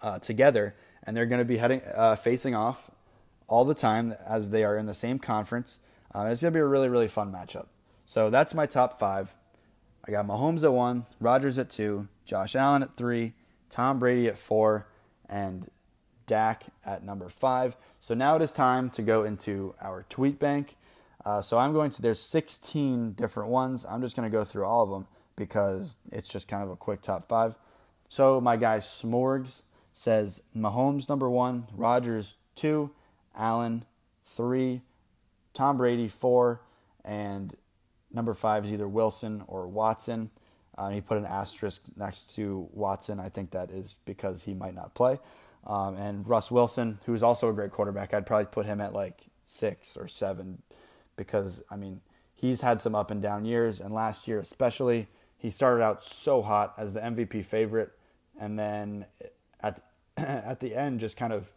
uh, 0.00 0.18
together. 0.20 0.74
And 1.02 1.16
they're 1.16 1.26
going 1.26 1.40
to 1.40 1.44
be 1.44 1.58
heading 1.58 1.82
uh, 1.94 2.16
facing 2.16 2.54
off 2.54 2.90
all 3.48 3.64
the 3.64 3.74
time 3.74 4.14
as 4.26 4.50
they 4.50 4.64
are 4.64 4.76
in 4.76 4.86
the 4.86 4.94
same 4.94 5.18
conference. 5.18 5.78
Uh, 6.14 6.28
it's 6.30 6.40
going 6.40 6.52
to 6.52 6.56
be 6.56 6.60
a 6.60 6.66
really, 6.66 6.88
really 6.88 7.08
fun 7.08 7.32
matchup. 7.32 7.66
So 8.06 8.30
that's 8.30 8.54
my 8.54 8.66
top 8.66 8.98
five. 8.98 9.34
I 10.06 10.12
got 10.12 10.26
Mahomes 10.26 10.62
at 10.62 10.72
one, 10.72 11.06
Rodgers 11.20 11.58
at 11.58 11.68
two, 11.68 12.06
Josh 12.24 12.54
Allen 12.54 12.82
at 12.82 12.96
three, 12.96 13.34
Tom 13.68 13.98
Brady 13.98 14.28
at 14.28 14.38
four, 14.38 14.86
and 15.28 15.68
Dak 16.26 16.64
at 16.84 17.04
number 17.04 17.28
five. 17.28 17.76
So 17.98 18.14
now 18.14 18.36
it 18.36 18.42
is 18.42 18.52
time 18.52 18.90
to 18.90 19.02
go 19.02 19.24
into 19.24 19.74
our 19.82 20.04
tweet 20.08 20.38
bank. 20.38 20.76
Uh, 21.24 21.42
so 21.42 21.58
I'm 21.58 21.72
going 21.72 21.90
to, 21.90 22.00
there's 22.02 22.20
16 22.20 23.12
different 23.12 23.48
ones. 23.48 23.84
I'm 23.88 24.00
just 24.00 24.14
going 24.14 24.30
to 24.30 24.36
go 24.36 24.44
through 24.44 24.64
all 24.64 24.84
of 24.84 24.90
them 24.90 25.08
because 25.34 25.98
it's 26.12 26.28
just 26.28 26.46
kind 26.46 26.62
of 26.62 26.70
a 26.70 26.76
quick 26.76 27.02
top 27.02 27.28
five. 27.28 27.56
So 28.08 28.40
my 28.40 28.56
guy 28.56 28.78
Smorgs 28.78 29.62
says 29.92 30.42
Mahomes 30.56 31.08
number 31.08 31.28
one, 31.28 31.66
Rodgers 31.74 32.36
two, 32.54 32.90
Allen 33.34 33.84
three, 34.24 34.82
Tom 35.52 35.78
Brady 35.78 36.06
four, 36.06 36.60
and 37.04 37.56
Number 38.16 38.32
five 38.32 38.64
is 38.64 38.72
either 38.72 38.88
Wilson 38.88 39.44
or 39.46 39.68
Watson. 39.68 40.30
Uh, 40.78 40.88
he 40.88 41.02
put 41.02 41.18
an 41.18 41.26
asterisk 41.26 41.82
next 41.96 42.34
to 42.36 42.66
Watson. 42.72 43.20
I 43.20 43.28
think 43.28 43.50
that 43.50 43.70
is 43.70 43.96
because 44.06 44.44
he 44.44 44.54
might 44.54 44.74
not 44.74 44.94
play. 44.94 45.20
Um, 45.66 45.96
and 45.96 46.26
Russ 46.26 46.50
Wilson, 46.50 46.98
who 47.04 47.12
is 47.12 47.22
also 47.22 47.50
a 47.50 47.52
great 47.52 47.72
quarterback, 47.72 48.14
I'd 48.14 48.24
probably 48.24 48.46
put 48.46 48.64
him 48.64 48.80
at 48.80 48.94
like 48.94 49.26
six 49.44 49.98
or 49.98 50.08
seven 50.08 50.62
because, 51.16 51.62
I 51.70 51.76
mean, 51.76 52.00
he's 52.34 52.62
had 52.62 52.80
some 52.80 52.94
up 52.94 53.10
and 53.10 53.20
down 53.20 53.44
years. 53.44 53.80
And 53.80 53.92
last 53.92 54.26
year, 54.26 54.40
especially, 54.40 55.08
he 55.36 55.50
started 55.50 55.84
out 55.84 56.02
so 56.02 56.40
hot 56.40 56.72
as 56.78 56.94
the 56.94 57.00
MVP 57.00 57.44
favorite. 57.44 57.92
And 58.40 58.58
then 58.58 59.04
at, 59.62 59.82
at 60.16 60.60
the 60.60 60.74
end, 60.74 61.00
just 61.00 61.18
kind 61.18 61.34
of 61.34 61.52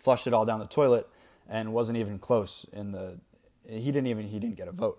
flushed 0.00 0.26
it 0.26 0.34
all 0.34 0.44
down 0.44 0.58
the 0.58 0.66
toilet 0.66 1.08
and 1.48 1.72
wasn't 1.72 1.98
even 1.98 2.18
close 2.18 2.66
in 2.72 2.90
the. 2.90 3.20
He 3.64 3.92
didn't 3.92 4.08
even 4.08 4.26
he 4.26 4.40
didn't 4.40 4.56
get 4.56 4.66
a 4.66 4.72
vote. 4.72 4.98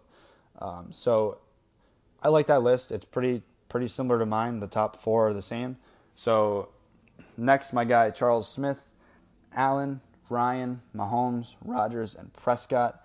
Um, 0.60 0.90
so 0.92 1.40
I 2.22 2.30
like 2.30 2.48
that 2.48 2.64
list. 2.64 2.92
It's 2.92 3.06
pretty 3.06 3.42
pretty 3.70 3.88
similar 3.88 4.20
to 4.20 4.26
mine. 4.26 4.60
The 4.60 4.68
top 4.68 4.96
four 4.96 5.30
are 5.30 5.34
the 5.34 5.42
same. 5.42 5.78
So 6.16 6.70
next, 7.38 7.74
my 7.74 7.86
guy 7.86 8.10
Charles 8.12 8.50
Smith, 8.50 8.92
Allen, 9.56 10.02
Ryan, 10.30 10.82
Mahomes, 10.96 11.56
Rodgers, 11.64 12.16
and 12.16 12.34
Prescott. 12.34 13.00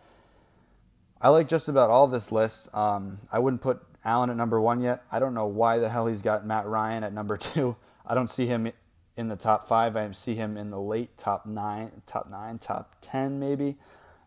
I 1.20 1.30
like 1.30 1.48
just 1.48 1.68
about 1.68 1.90
all 1.90 2.06
this 2.06 2.30
list. 2.30 2.72
Um, 2.74 3.18
I 3.32 3.40
wouldn't 3.40 3.60
put 3.60 3.82
Allen 4.04 4.30
at 4.30 4.36
number 4.36 4.60
one 4.60 4.80
yet. 4.80 5.02
I 5.10 5.18
don't 5.18 5.34
know 5.34 5.46
why 5.46 5.78
the 5.78 5.88
hell 5.88 6.06
he's 6.06 6.22
got 6.22 6.46
Matt 6.46 6.66
Ryan 6.66 7.02
at 7.02 7.12
number 7.12 7.36
two. 7.38 7.76
I 8.06 8.14
don't 8.14 8.30
see 8.30 8.46
him 8.46 8.70
in 9.16 9.28
the 9.28 9.36
top 9.36 9.66
five. 9.66 9.96
I 9.96 10.10
see 10.12 10.36
him 10.36 10.56
in 10.56 10.70
the 10.70 10.80
late 10.80 11.18
top 11.18 11.44
nine, 11.44 12.02
top 12.06 12.30
nine, 12.30 12.58
top 12.58 12.96
ten 13.00 13.40
maybe. 13.40 13.76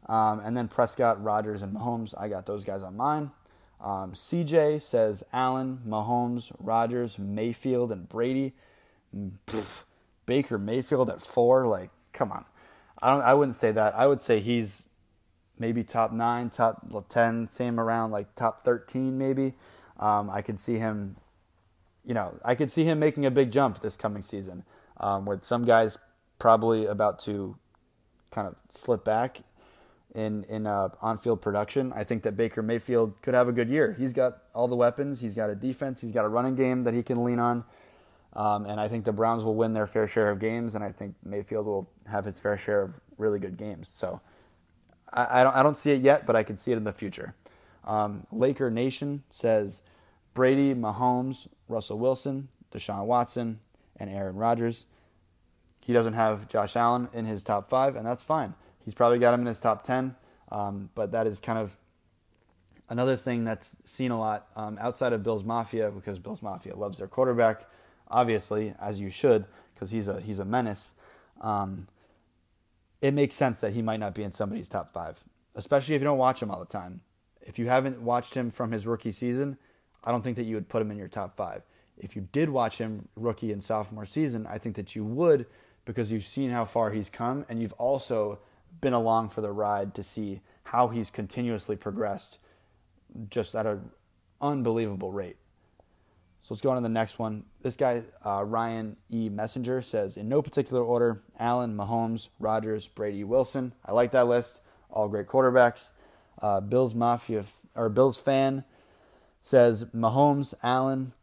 Um, 0.08 0.40
and 0.40 0.58
then 0.58 0.68
Prescott, 0.68 1.24
Rodgers, 1.24 1.62
and 1.62 1.76
Mahomes. 1.76 2.14
I 2.18 2.28
got 2.28 2.46
those 2.46 2.64
guys 2.64 2.84
on 2.84 2.98
mine. 2.98 3.32
Um, 3.80 4.14
CJ 4.14 4.82
says 4.82 5.24
Allen, 5.34 5.82
Mahomes, 5.88 6.52
Rodgers, 6.60 7.18
Mayfield, 7.18 7.92
and 7.92 8.08
Brady. 8.08 8.54
Pff, 9.48 9.84
Baker 10.26 10.58
Mayfield 10.58 11.10
at 11.10 11.22
four. 11.22 11.68
Like, 11.68 11.90
come 12.14 12.32
on. 12.32 12.46
I 13.02 13.10
don't. 13.10 13.22
I 13.22 13.34
wouldn't 13.34 13.56
say 13.56 13.72
that. 13.72 13.96
I 13.96 14.08
would 14.08 14.22
say 14.22 14.40
he's 14.40 14.86
maybe 15.58 15.84
top 15.84 16.12
nine, 16.12 16.50
top 16.50 16.86
ten, 17.10 17.48
same 17.48 17.80
around 17.80 18.12
like 18.12 18.36
top 18.36 18.64
thirteen, 18.64 19.18
maybe. 19.18 19.54
Um, 20.00 20.30
I 20.30 20.42
could 20.42 20.60
see 20.60 20.78
him. 20.78 21.18
You 22.04 22.14
know, 22.14 22.38
I 22.44 22.56
could 22.56 22.72
see 22.72 22.84
him 22.84 23.00
making 23.00 23.26
a 23.26 23.32
big 23.32 23.52
jump 23.52 23.82
this 23.82 23.96
coming 23.96 24.24
season. 24.24 24.64
Um, 24.98 25.26
with 25.26 25.44
some 25.44 25.66
guys 25.66 25.98
probably 26.38 26.86
about 26.86 27.20
to 27.20 27.58
kind 28.32 28.48
of 28.48 28.56
slip 28.70 29.04
back 29.04 29.42
in 30.14 30.44
in 30.46 30.68
uh, 30.68 30.90
on-field 31.02 31.42
production. 31.42 31.94
I 31.96 32.04
think 32.04 32.24
that 32.24 32.36
Baker 32.36 32.62
Mayfield 32.62 33.22
could 33.22 33.34
have 33.34 33.48
a 33.48 33.52
good 33.52 33.70
year. 33.70 33.96
He's 33.98 34.14
got 34.14 34.40
all 34.54 34.68
the 34.68 34.76
weapons. 34.76 35.22
He's 35.22 35.36
got 35.36 35.50
a 35.50 35.56
defense. 35.56 36.02
He's 36.02 36.12
got 36.12 36.26
a 36.26 36.28
running 36.28 36.56
game 36.56 36.84
that 36.84 36.94
he 36.94 37.04
can 37.04 37.24
lean 37.24 37.40
on. 37.40 37.64
Um, 38.34 38.66
and 38.66 38.80
I 38.80 38.88
think 38.88 39.04
the 39.04 39.12
Browns 39.12 39.44
will 39.44 39.56
win 39.56 39.74
their 39.74 39.88
fair 39.88 40.08
share 40.08 40.30
of 40.30 40.40
games, 40.40 40.74
and 40.74 40.84
I 40.84 40.92
think 40.92 41.16
Mayfield 41.24 41.66
will 41.66 41.90
have 42.08 42.26
his 42.26 42.40
fair 42.40 42.58
share 42.58 42.82
of 42.82 43.00
really 43.18 43.40
good 43.40 43.58
games. 43.58 43.92
So 43.94 44.22
I, 45.12 45.42
I 45.42 45.44
don't 45.44 45.56
I 45.56 45.64
don't 45.64 45.78
see 45.78 45.92
it 45.92 46.02
yet, 46.02 46.26
but 46.26 46.36
I 46.36 46.44
can 46.44 46.58
see 46.58 46.72
it 46.72 46.78
in 46.78 46.84
the 46.84 46.94
future. 46.94 47.36
Um, 47.84 48.26
Laker 48.32 48.70
Nation 48.70 49.24
says 49.30 49.82
Brady, 50.34 50.74
Mahomes, 50.74 51.48
Russell 51.68 52.00
Wilson, 52.00 52.48
Deshaun 52.72 53.06
Watson, 53.06 53.60
and 53.98 54.10
Aaron 54.10 54.36
Rodgers. 54.36 54.86
He 55.82 55.94
doesn't 55.94 56.14
have 56.14 56.48
Josh 56.48 56.76
Allen 56.76 57.10
in 57.12 57.26
his 57.26 57.44
top 57.44 57.68
five, 57.68 57.96
and 57.96 58.06
that's 58.06 58.24
fine. 58.24 58.54
He's 58.86 58.94
probably 58.94 59.20
got 59.20 59.34
him 59.34 59.42
in 59.42 59.48
his 59.48 59.60
top 59.60 59.84
10, 59.84 60.16
um, 60.52 60.90
but 60.96 61.12
that 61.12 61.28
is 61.28 61.40
kind 61.40 61.60
of 61.60 61.78
another 62.90 63.16
thing 63.16 63.46
that's 63.46 63.78
seen 63.86 64.12
a 64.12 64.20
lot 64.20 64.48
um, 64.56 64.78
outside 64.82 65.14
of 65.14 65.24
Bills 65.24 65.44
Mafia 65.44 65.92
because 65.92 66.20
Bills 66.20 66.42
Mafia 66.42 66.76
loves 66.76 66.98
their 66.98 67.08
quarterback, 67.08 67.70
obviously, 68.10 68.74
as 68.80 69.00
you 69.00 69.10
should, 69.10 69.46
because 69.74 69.92
he's 69.92 70.08
a, 70.08 70.20
he's 70.20 70.40
a 70.40 70.46
menace. 70.46 70.94
Um, 71.40 71.88
it 73.02 73.14
makes 73.14 73.36
sense 73.36 73.60
that 73.62 73.74
he 73.74 73.82
might 73.82 74.00
not 74.00 74.14
be 74.14 74.24
in 74.24 74.32
somebody's 74.32 74.70
top 74.70 74.92
five, 74.92 75.24
especially 75.56 75.96
if 75.96 76.02
you 76.02 76.06
don't 76.06 76.18
watch 76.18 76.42
him 76.42 76.52
all 76.52 76.60
the 76.60 76.66
time. 76.66 77.02
If 77.42 77.58
you 77.58 77.68
haven't 77.68 78.02
watched 78.02 78.36
him 78.36 78.52
from 78.52 78.72
his 78.72 78.86
rookie 78.86 79.12
season, 79.12 79.58
I 80.04 80.12
don't 80.12 80.24
think 80.24 80.38
that 80.38 80.44
you 80.44 80.56
would 80.56 80.70
put 80.70 80.82
him 80.82 80.92
in 80.92 80.98
your 80.98 81.08
top 81.08 81.36
five. 81.36 81.64
If 81.98 82.16
you 82.16 82.28
did 82.32 82.50
watch 82.50 82.78
him 82.78 83.08
rookie 83.16 83.52
and 83.52 83.64
sophomore 83.64 84.06
season, 84.06 84.48
I 84.48 84.58
think 84.58 84.76
that 84.76 84.96
you 84.96 85.06
would 85.06 85.46
because 85.86 86.12
you've 86.12 86.26
seen 86.26 86.52
how 86.52 86.66
far 86.66 86.92
he's 86.92 87.10
come 87.10 87.46
and 87.50 87.62
you've 87.62 87.74
also 87.74 88.40
been 88.80 88.94
along 88.94 89.30
for 89.30 89.42
the 89.42 89.52
ride 89.52 89.94
to 89.96 90.04
see 90.04 90.42
how 90.66 90.88
he's 90.88 91.12
continuously 91.12 91.76
progressed 91.76 92.40
just 93.30 93.56
at 93.56 93.66
an 93.66 93.92
unbelievable 94.40 95.12
rate. 95.12 95.38
So 96.42 96.48
let's 96.54 96.62
go 96.62 96.72
on 96.72 96.78
to 96.78 96.82
the 96.82 96.90
next 96.90 97.20
one. 97.20 97.44
This 97.62 97.76
guy, 97.76 98.04
uh, 98.26 98.44
Ryan 98.44 98.98
E. 99.12 99.30
Messenger, 99.30 99.82
says 99.82 100.18
in 100.18 100.28
no 100.28 100.42
particular 100.42 100.84
order 100.84 101.22
Allen, 101.38 101.76
Mahomes, 101.76 102.30
Rodgers, 102.40 102.88
Brady, 102.88 103.24
Wilson. 103.24 103.74
I 103.86 103.92
like 103.92 104.12
that 104.12 104.28
list. 104.28 104.62
All 104.90 105.08
great 105.08 105.28
quarterbacks. 105.28 105.92
Uh, 106.42 106.60
Bills 106.60 106.96
Mafia 106.96 107.46
or 107.76 107.90
Bills 107.90 108.18
fan 108.18 108.64
says 109.44 109.86
Mahomes, 109.86 110.54
Allen, 110.64 111.14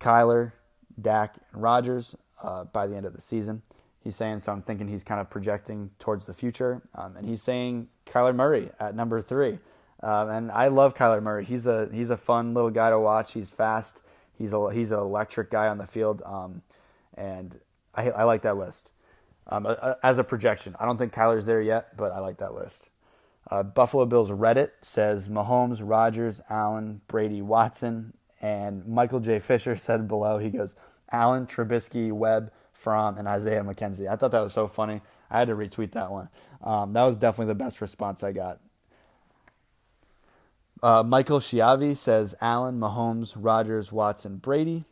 Kyler, 0.00 0.52
Dak, 1.00 1.36
and 1.52 1.62
Rodgers 1.62 2.16
uh, 2.42 2.64
by 2.64 2.86
the 2.86 2.96
end 2.96 3.06
of 3.06 3.14
the 3.14 3.20
season 3.20 3.62
he's 4.06 4.16
saying. 4.16 4.38
So 4.40 4.52
I'm 4.52 4.62
thinking 4.62 4.88
he's 4.88 5.04
kind 5.04 5.20
of 5.20 5.28
projecting 5.28 5.90
towards 5.98 6.26
the 6.26 6.32
future. 6.32 6.80
Um, 6.94 7.16
and 7.16 7.28
he's 7.28 7.42
saying 7.42 7.88
Kyler 8.06 8.34
Murray 8.34 8.70
at 8.78 8.94
number 8.94 9.20
three. 9.20 9.58
Um, 10.02 10.30
and 10.30 10.50
I 10.52 10.68
love 10.68 10.94
Kyler 10.94 11.22
Murray. 11.22 11.44
He's 11.44 11.66
a 11.66 11.88
he's 11.92 12.10
a 12.10 12.16
fun 12.16 12.54
little 12.54 12.70
guy 12.70 12.90
to 12.90 12.98
watch. 12.98 13.32
He's 13.32 13.50
fast. 13.50 14.02
He's 14.32 14.52
a 14.52 14.70
he's 14.72 14.92
an 14.92 14.98
electric 14.98 15.50
guy 15.50 15.68
on 15.68 15.78
the 15.78 15.86
field. 15.86 16.22
Um, 16.24 16.62
and 17.14 17.58
I, 17.94 18.10
I 18.10 18.22
like 18.24 18.42
that 18.42 18.56
list 18.56 18.92
um, 19.48 19.66
as 20.02 20.18
a 20.18 20.24
projection. 20.24 20.76
I 20.78 20.86
don't 20.86 20.98
think 20.98 21.12
Kyler's 21.12 21.46
there 21.46 21.60
yet, 21.60 21.96
but 21.96 22.12
I 22.12 22.20
like 22.20 22.38
that 22.38 22.54
list. 22.54 22.88
Uh, 23.50 23.62
Buffalo 23.62 24.04
Bills 24.06 24.30
Reddit 24.30 24.70
says 24.82 25.28
Mahomes, 25.28 25.80
Rodgers, 25.82 26.40
Allen, 26.50 27.00
Brady, 27.08 27.42
Watson, 27.42 28.12
and 28.42 28.86
Michael 28.86 29.20
J. 29.20 29.38
Fisher 29.38 29.76
said 29.76 30.06
below. 30.06 30.38
He 30.38 30.50
goes 30.50 30.76
Allen, 31.10 31.46
Trubisky, 31.46 32.12
Webb, 32.12 32.52
Fromm 32.86 33.18
and 33.18 33.26
Isaiah 33.26 33.64
McKenzie. 33.64 34.06
I 34.06 34.14
thought 34.14 34.30
that 34.30 34.42
was 34.42 34.52
so 34.52 34.68
funny. 34.68 35.00
I 35.28 35.40
had 35.40 35.48
to 35.48 35.56
retweet 35.56 35.90
that 35.90 36.12
one. 36.12 36.28
Um, 36.62 36.92
that 36.92 37.02
was 37.02 37.16
definitely 37.16 37.52
the 37.52 37.56
best 37.56 37.80
response 37.80 38.22
I 38.22 38.30
got. 38.30 38.60
Uh, 40.84 41.02
Michael 41.02 41.40
Chiavi 41.40 41.96
says 41.96 42.36
Allen, 42.40 42.78
Mahomes, 42.78 43.32
Rodgers, 43.34 43.90
Watson, 43.90 44.36
Brady. 44.36 44.84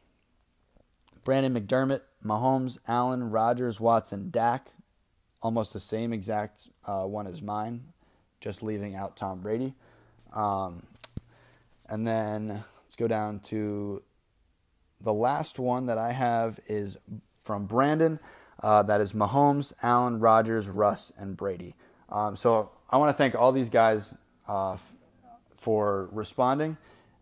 Brandon 1.23 1.55
McDermott, 1.55 2.01
Mahomes, 2.25 2.79
Allen, 2.89 3.31
Rodgers, 3.31 3.79
Watson, 3.79 4.29
Dak. 4.29 4.71
Almost 5.41 5.73
the 5.73 5.79
same 5.79 6.13
exact 6.13 6.71
uh, 6.85 7.05
one 7.05 7.29
as 7.29 7.43
mine, 7.43 7.93
just 8.41 8.61
leaving 8.61 8.97
out 8.97 9.17
Tom 9.17 9.41
Brady. 9.41 9.73
Um, 10.33 10.83
and 11.89 12.05
then 12.05 12.65
let's 12.83 12.97
go 12.97 13.07
down 13.07 13.39
to 13.51 14.03
the 15.01 15.13
last 15.13 15.61
one 15.61 15.87
that 15.87 15.97
I 15.97 16.11
have 16.11 16.59
is 16.67 16.99
from 17.45 17.67
Brandon. 17.67 18.19
Uh, 18.63 18.83
that 18.83 19.01
is 19.01 19.13
Mahomes, 19.13 19.73
Allen, 19.83 20.19
Rodgers, 20.19 20.69
Russ, 20.69 21.13
and 21.19 21.37
Brady. 21.37 21.75
Um, 22.09 22.35
so 22.35 22.71
I 22.91 22.97
want 22.97 23.11
to 23.11 23.15
thank 23.15 23.35
all 23.35 23.53
these 23.53 23.69
guys 23.69 24.15
uh, 24.49 24.75
f- 24.75 24.93
for 25.55 26.09
responding 26.13 26.77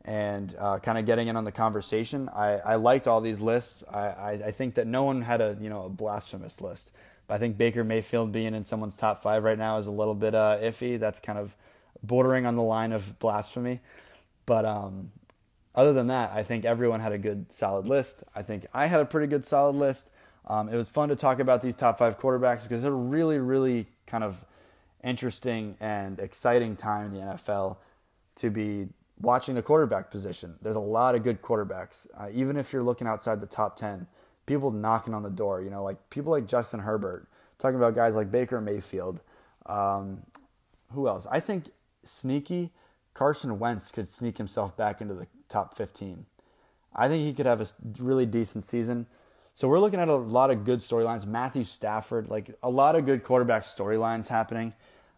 and 0.05 0.55
uh, 0.59 0.79
kind 0.79 0.99
of 0.99 1.07
getting 1.07 1.29
in 1.29 1.37
on 1.37 1.45
the 1.45 1.53
conversation. 1.53 2.29
I, 2.29 2.59
I 2.59 2.75
liked 2.77 3.07
all 3.07 3.21
these 3.21 3.41
lists. 3.41 3.85
I, 3.91 4.01
I, 4.01 4.31
I, 4.47 4.51
think 4.51 4.75
that 4.75 4.87
no 4.87 5.05
one 5.05 5.23
had 5.23 5.41
a 5.41 5.57
you 5.61 5.71
know 5.71 5.85
a 5.85 5.89
blasphemous 5.89 6.61
list. 6.61 6.91
But 7.27 7.35
I 7.35 7.39
think 7.39 7.57
Baker 7.57 7.85
Mayfield 7.85 8.33
being 8.33 8.55
in 8.55 8.65
someone's 8.65 8.97
top 8.97 9.23
five 9.23 9.45
right 9.45 9.59
now 9.59 9.79
is 9.79 9.87
a 9.87 9.93
little 9.93 10.15
bit 10.15 10.35
uh, 10.35 10.59
iffy. 10.61 10.99
That's 10.99 11.21
kind 11.21 11.39
of 11.39 11.57
bordering 12.03 12.47
on 12.47 12.57
the 12.57 12.63
line 12.63 12.93
of 12.93 13.19
blasphemy. 13.21 13.81
But 14.45 14.65
um, 14.65 15.13
other 15.75 15.93
than 15.93 16.09
that, 16.09 16.33
I 16.33 16.43
think 16.43 16.65
everyone 16.65 17.01
had 17.01 17.13
a 17.13 17.19
good 17.19 17.53
solid 17.53 17.87
list. 17.87 18.25
I 18.35 18.43
think 18.43 18.67
I 18.75 18.87
had 18.87 19.01
a 19.01 19.05
pretty 19.05 19.29
good 19.29 19.47
solid 19.47 19.77
list. 19.77 20.11
Um, 20.47 20.69
it 20.69 20.77
was 20.77 20.89
fun 20.89 21.09
to 21.09 21.17
talk 21.17 21.39
about 21.39 21.63
these 21.63 21.77
top 21.77 21.99
five 21.99 22.19
quarterbacks 22.19 22.63
because 22.63 22.83
they're 22.83 22.93
really, 22.93 23.39
really 23.39 23.87
kind 24.07 24.25
of 24.25 24.45
interesting 25.05 25.77
and 25.81 26.19
exciting 26.19 26.77
time 26.77 27.07
in 27.07 27.21
the 27.21 27.21
NFL 27.35 27.77
to 28.37 28.51
be 28.51 28.89
watching 29.21 29.55
the 29.55 29.63
quarterback 29.63 30.11
position. 30.11 30.57
There's 30.63 30.77
a 30.77 30.81
lot 30.81 31.15
of 31.15 31.23
good 31.23 31.43
quarterbacks. 31.43 32.07
Uh, 32.19 32.29
even 32.33 32.57
if 32.57 32.73
you're 32.73 32.83
looking 32.83 33.07
outside 33.07 33.41
the 33.41 33.47
top 33.47 33.77
10, 33.77 34.07
people 34.47 34.71
knocking 34.71 35.15
on 35.15 35.23
the 35.23 35.31
door, 35.31 35.63
you 35.63 35.71
know, 35.71 35.83
like 35.83 36.11
people 36.11 36.33
like 36.33 36.47
Justin 36.47 36.81
Herbert, 36.81 37.29
talking 37.59 37.77
about 37.77 37.95
guys 37.95 38.15
like 38.15 38.31
Baker 38.31 38.61
Mayfield. 38.61 39.21
Um, 39.67 40.23
who 40.93 41.09
else? 41.09 41.27
I 41.31 41.41
think 41.41 41.71
sneaky 42.05 42.71
Carson 43.15 43.59
Wentz 43.59 43.91
could 43.91 44.11
sneak 44.11 44.39
himself 44.39 44.77
back 44.77 45.01
into 45.01 45.15
the 45.15 45.27
top 45.49 45.77
15. 45.77 46.27
I 46.95 47.09
think 47.09 47.23
he 47.23 47.33
could 47.33 47.47
have 47.47 47.61
a 47.61 47.69
really 47.99 48.27
decent 48.27 48.65
season. 48.65 49.07
So 49.55 49.69
we're 49.69 49.81
looking 49.81 50.01
at 50.01 50.09
a 50.09 50.17
lot 50.17 50.51
of 50.51 50.65
good 50.65 50.81
storylines. 50.81 51.27
Matthew 51.27 51.65
Stafford, 51.65 52.29
like 52.29 52.57
a 52.63 52.71
lot 52.71 52.97
of 52.97 53.05
good 53.05 53.23
quarterback 53.23 53.65
storylines 53.65 54.29
happening 54.29 54.73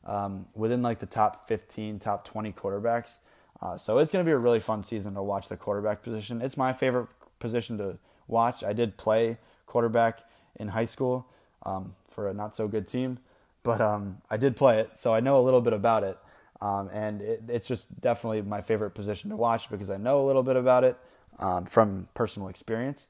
um, 0.05 0.47
within 0.55 0.83
like 0.83 0.99
the 0.99 1.07
top 1.07 1.47
15, 1.47 2.01
top 2.01 2.25
20 2.25 2.53
quarterbacks. 2.53 3.19
Uh, 3.63 3.77
so 3.77 3.99
it's 3.99 4.11
going 4.11 4.25
to 4.25 4.29
be 4.29 4.33
a 4.33 4.39
really 4.39 4.61
fun 4.61 4.83
season 4.83 5.15
to 5.15 5.23
watch 5.23 5.49
the 5.49 5.57
quarterback 5.57 6.03
position. 6.03 6.43
It's 6.43 6.57
my 6.57 6.73
favorite 6.73 7.09
position 7.39 7.79
to 7.79 7.99
watch. 8.27 8.65
I 8.65 8.73
did 8.73 8.97
play 8.97 9.39
quarterback 9.67 10.21
in 10.57 10.69
high 10.69 10.85
school 10.85 11.27
um, 11.65 11.95
for 12.11 12.29
a 12.29 12.35
not 12.35 12.57
so 12.57 12.67
good 12.67 12.89
team, 12.89 13.19
but 13.63 13.81
um, 13.81 14.19
I 14.31 14.37
did 14.37 14.57
play 14.57 14.81
it, 14.81 14.97
so 14.97 15.15
I 15.15 15.21
know 15.21 15.39
a 15.39 15.43
little 15.43 15.61
bit 15.61 15.73
about 15.73 16.05
it. 16.05 16.19
Um, 16.61 16.89
and 16.93 17.23
it, 17.23 17.43
it's 17.49 17.69
just 17.69 18.01
definitely 18.01 18.43
my 18.43 18.61
favorite 18.61 18.91
position 18.91 19.31
to 19.31 19.37
watch 19.37 19.71
because 19.71 19.91
I 19.91 19.97
know 19.97 20.23
a 20.23 20.27
little 20.27 20.43
bit 20.43 20.57
about 20.57 20.85
it 20.85 20.97
um, 21.39 21.65
from 21.67 22.09
personal 22.15 22.49
experience. 22.49 23.07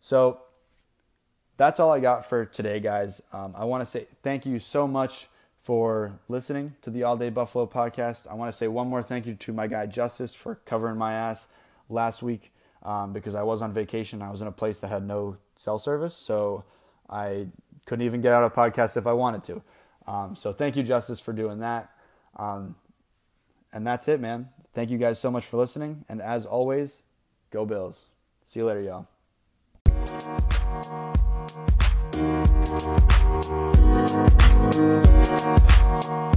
So 0.00 0.40
that's 1.56 1.78
all 1.78 1.92
I 1.92 2.00
got 2.00 2.26
for 2.26 2.44
today, 2.44 2.80
guys. 2.80 3.22
Um, 3.32 3.54
I 3.56 3.64
want 3.64 3.82
to 3.82 3.86
say 3.86 4.06
thank 4.22 4.44
you 4.46 4.58
so 4.58 4.86
much 4.86 5.28
for 5.62 6.18
listening 6.28 6.74
to 6.82 6.90
the 6.90 7.02
All 7.04 7.16
Day 7.16 7.30
Buffalo 7.30 7.66
podcast. 7.66 8.26
I 8.30 8.34
want 8.34 8.52
to 8.52 8.56
say 8.56 8.68
one 8.68 8.88
more 8.88 9.02
thank 9.02 9.26
you 9.26 9.34
to 9.34 9.52
my 9.52 9.66
guy 9.66 9.86
Justice 9.86 10.34
for 10.34 10.56
covering 10.66 10.96
my 10.96 11.12
ass 11.14 11.48
last 11.88 12.22
week 12.22 12.52
um, 12.82 13.12
because 13.12 13.34
I 13.34 13.42
was 13.42 13.62
on 13.62 13.72
vacation. 13.72 14.20
I 14.20 14.30
was 14.30 14.40
in 14.40 14.46
a 14.46 14.52
place 14.52 14.80
that 14.80 14.88
had 14.88 15.06
no 15.06 15.36
cell 15.56 15.78
service, 15.78 16.16
so 16.16 16.64
I 17.08 17.46
couldn't 17.86 18.04
even 18.04 18.20
get 18.20 18.32
out 18.32 18.44
a 18.44 18.50
podcast 18.50 18.96
if 18.96 19.06
I 19.06 19.12
wanted 19.12 19.44
to. 19.44 19.62
Um, 20.06 20.36
so 20.36 20.52
thank 20.52 20.76
you, 20.76 20.82
Justice, 20.82 21.20
for 21.20 21.32
doing 21.32 21.60
that. 21.60 21.90
Um, 22.36 22.74
and 23.72 23.86
that's 23.86 24.08
it, 24.08 24.20
man. 24.20 24.48
Thank 24.74 24.90
you 24.90 24.98
guys 24.98 25.18
so 25.18 25.30
much 25.30 25.46
for 25.46 25.56
listening. 25.56 26.04
And 26.08 26.20
as 26.20 26.44
always, 26.44 27.02
go 27.50 27.64
Bills. 27.64 28.06
See 28.44 28.60
you 28.60 28.66
later, 28.66 28.82
y'all. 28.82 29.13
Thank 32.14 32.54
you. 36.04 36.33